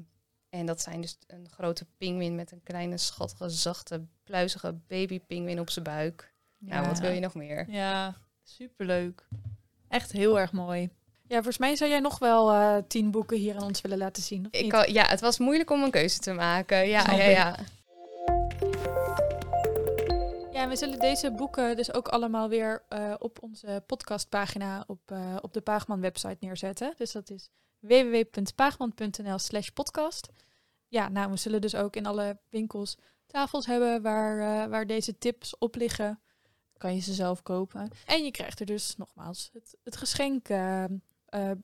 en 0.49 0.65
dat 0.65 0.81
zijn 0.81 1.01
dus 1.01 1.17
een 1.27 1.49
grote 1.49 1.85
pinguïn 1.97 2.35
met 2.35 2.51
een 2.51 2.63
kleine, 2.63 2.97
schattige, 2.97 3.49
zachte, 3.49 4.01
pluizige 4.23 4.73
babypinguïn 4.87 5.59
op 5.59 5.69
zijn 5.69 5.85
buik. 5.85 6.33
Nou, 6.57 6.87
wat 6.87 6.99
wil 6.99 7.11
je 7.11 7.19
nog 7.19 7.33
meer? 7.33 7.65
Ja, 7.69 8.15
superleuk. 8.43 9.27
Echt 9.87 10.11
heel 10.11 10.39
erg 10.39 10.51
mooi. 10.51 10.89
ja, 11.27 11.35
volgens 11.35 11.57
mij 11.57 11.75
zou 11.75 11.89
jij 11.89 11.99
nog 11.99 12.19
wel 12.19 12.51
eh, 12.51 12.77
tien 12.87 13.11
boeken 13.11 13.37
hier 13.37 13.55
aan 13.55 13.63
ons 13.63 13.81
willen 13.81 13.97
laten 13.97 14.23
zien. 14.23 14.45
Of 14.45 14.51
Ik 14.51 14.69
kan, 14.69 14.93
ja, 14.93 15.05
het 15.07 15.19
was 15.19 15.37
moeilijk 15.37 15.69
om 15.71 15.83
een 15.83 15.91
keuze 15.91 16.19
te 16.19 16.33
maken. 16.33 16.87
Ja, 16.87 17.01
Snap 17.01 17.17
ja, 17.17 17.23
ja. 17.23 17.29
Ja, 17.29 17.55
en 20.63 20.69
we 20.69 20.75
zullen 20.75 20.99
deze 20.99 21.31
boeken 21.31 21.75
dus 21.75 21.93
ook 21.93 22.07
allemaal 22.07 22.49
weer 22.49 22.83
eh, 22.89 23.13
op 23.19 23.41
onze 23.41 23.83
podcastpagina 23.85 24.83
op, 24.87 24.99
eh, 25.05 25.35
op 25.41 25.53
de 25.53 25.61
Paagman 25.61 26.01
website 26.01 26.37
neerzetten. 26.39 26.93
Dus 26.97 27.11
dat 27.11 27.29
is 27.29 27.49
www.paagman.nl 27.79 29.39
slash 29.39 29.67
podcast. 29.67 30.29
Ja, 30.87 31.09
nou, 31.09 31.31
we 31.31 31.37
zullen 31.37 31.61
dus 31.61 31.75
ook 31.75 31.95
in 31.95 32.05
alle 32.05 32.39
winkels 32.49 32.97
tafels 33.25 33.65
hebben 33.65 34.01
waar, 34.01 34.39
eh, 34.39 34.69
waar 34.69 34.87
deze 34.87 35.17
tips 35.17 35.57
op 35.57 35.75
liggen. 35.75 36.19
Kan 36.77 36.95
je 36.95 37.01
ze 37.01 37.13
zelf 37.13 37.41
kopen. 37.41 37.91
En 38.05 38.23
je 38.23 38.31
krijgt 38.31 38.59
er 38.59 38.65
dus 38.65 38.95
nogmaals 38.97 39.49
het, 39.53 39.77
het 39.83 39.95
geschenk 39.95 40.47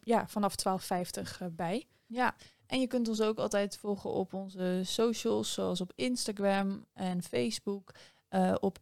ja, 0.02 0.28
vanaf 0.28 0.56
12,50 0.56 1.42
eh, 1.42 1.48
bij. 1.52 1.88
Ja, 2.06 2.36
en 2.66 2.80
je 2.80 2.88
kunt 2.88 3.08
ons 3.08 3.22
ook 3.22 3.38
altijd 3.38 3.78
volgen 3.78 4.10
op 4.10 4.34
onze 4.34 4.82
socials, 4.84 5.54
zoals 5.54 5.82
op 5.82 5.92
Instagram 5.96 6.86
en 6.94 7.24
Facebook, 7.24 7.92
eh, 8.30 8.56
op 8.60 8.78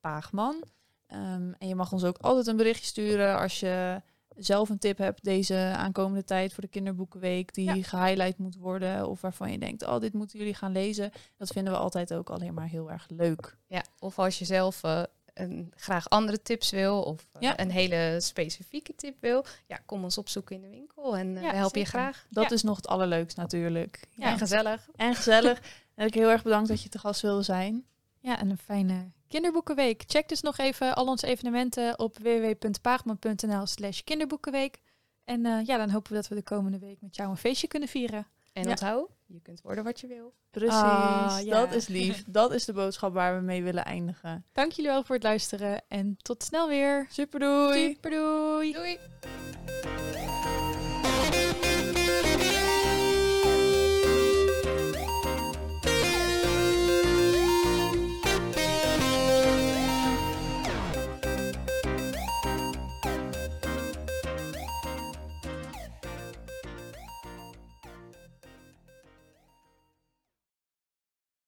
@paagman. 0.00 0.62
Ehm, 1.06 1.52
en 1.58 1.68
je 1.68 1.74
mag 1.74 1.92
ons 1.92 2.04
ook 2.04 2.18
altijd 2.18 2.46
een 2.46 2.56
berichtje 2.56 2.86
sturen 2.86 3.38
als 3.38 3.60
je 3.60 4.02
zelf 4.36 4.68
een 4.68 4.78
tip 4.78 4.98
hebt 4.98 5.24
deze 5.24 5.72
aankomende 5.76 6.24
tijd 6.24 6.52
voor 6.52 6.62
de 6.62 6.68
kinderboekenweek 6.68 7.54
die 7.54 7.74
Ja. 7.74 7.82
gehighlight 7.82 8.38
moet 8.38 8.56
worden 8.56 9.08
of 9.08 9.20
waarvan 9.20 9.50
je 9.52 9.58
denkt, 9.58 9.86
oh, 9.86 10.00
dit 10.00 10.12
moeten 10.12 10.38
jullie 10.38 10.54
gaan 10.54 10.72
lezen. 10.72 11.12
Dat 11.36 11.48
vinden 11.48 11.72
we 11.72 11.78
altijd 11.78 12.14
ook 12.14 12.30
alleen 12.30 12.54
maar 12.54 12.68
heel 12.68 12.90
erg 12.90 13.06
leuk. 13.08 13.56
ja. 13.66 13.82
Of 13.98 14.18
als 14.18 14.38
je 14.38 14.44
zelf 14.44 14.82
eh, 14.82 15.02
een, 15.34 15.72
graag 15.76 16.08
andere 16.08 16.42
tips 16.42 16.70
wil 16.70 17.02
of 17.02 17.26
eh, 17.32 17.42
Ja. 17.42 17.60
een 17.60 17.70
hele 17.70 18.16
specifieke 18.20 18.94
tip 18.94 19.16
wil, 19.20 19.44
ja, 19.66 19.76
kom 19.86 20.04
ons 20.04 20.18
opzoeken 20.18 20.56
in 20.56 20.62
de 20.62 20.68
winkel 20.68 21.16
en 21.16 21.32
Ja, 21.34 21.40
we 21.40 21.56
helpen 21.56 21.80
je 21.80 21.86
graag. 21.86 22.26
Dat 22.30 22.50
is 22.50 22.62
nog 22.62 22.76
het 22.76 22.86
allerleukst 22.88 23.36
natuurlijk. 23.36 24.08
Ja, 24.10 24.26
en 24.30 24.38
gezellig. 24.38 24.88
En 24.96 25.14
gezellig. 25.14 25.60
En 25.94 26.06
ik 26.06 26.14
heel 26.14 26.30
erg 26.30 26.42
bedankt 26.42 26.68
dat 26.68 26.82
je 26.82 26.88
te 26.88 26.98
gast 26.98 27.20
wilde 27.20 27.42
zijn. 27.42 27.84
Ja, 28.24 28.38
en 28.38 28.50
een 28.50 28.58
fijne 28.58 29.10
kinderboekenweek. 29.28 30.02
Check 30.06 30.28
dus 30.28 30.40
nog 30.40 30.58
even 30.58 30.94
al 30.94 31.06
onze 31.06 31.26
evenementen 31.26 31.98
op 31.98 32.18
www.paagman.nl 32.18 33.66
slash 33.66 34.00
kinderboekenweek. 34.00 34.78
En 35.24 35.46
eh, 35.46 35.64
ja, 35.66 35.76
dan 35.76 35.90
hopen 35.90 36.10
we 36.10 36.16
dat 36.16 36.28
we 36.28 36.34
de 36.34 36.42
komende 36.42 36.78
week 36.78 37.00
met 37.00 37.16
jou 37.16 37.30
een 37.30 37.36
feestje 37.36 37.66
kunnen 37.68 37.88
vieren. 37.88 38.26
En 38.52 38.62
Ja. 38.62 38.68
onthoud, 38.70 39.10
je 39.26 39.40
kunt 39.40 39.60
worden 39.62 39.84
wat 39.84 40.00
je 40.00 40.06
wil. 40.06 40.34
Precies, 40.50 40.72
Ah, 40.74 41.36
ja. 41.44 41.60
dat 41.60 41.72
is 41.72 41.86
lief. 41.88 42.24
Dat 42.40 42.52
is 42.52 42.64
de 42.64 42.72
boodschap 42.72 43.12
waar 43.14 43.36
we 43.36 43.42
mee 43.42 43.62
willen 43.62 43.84
eindigen. 43.84 44.44
Dank 44.52 44.72
jullie 44.72 44.90
wel 44.90 45.04
voor 45.04 45.14
het 45.14 45.24
luisteren 45.24 45.82
en 45.88 46.16
tot 46.22 46.42
snel 46.42 46.68
weer. 46.68 47.06
Super 47.10 47.40
doei! 47.40 47.86
Super 47.92 48.10
doei! 48.10 48.72
Doei! 48.72 48.98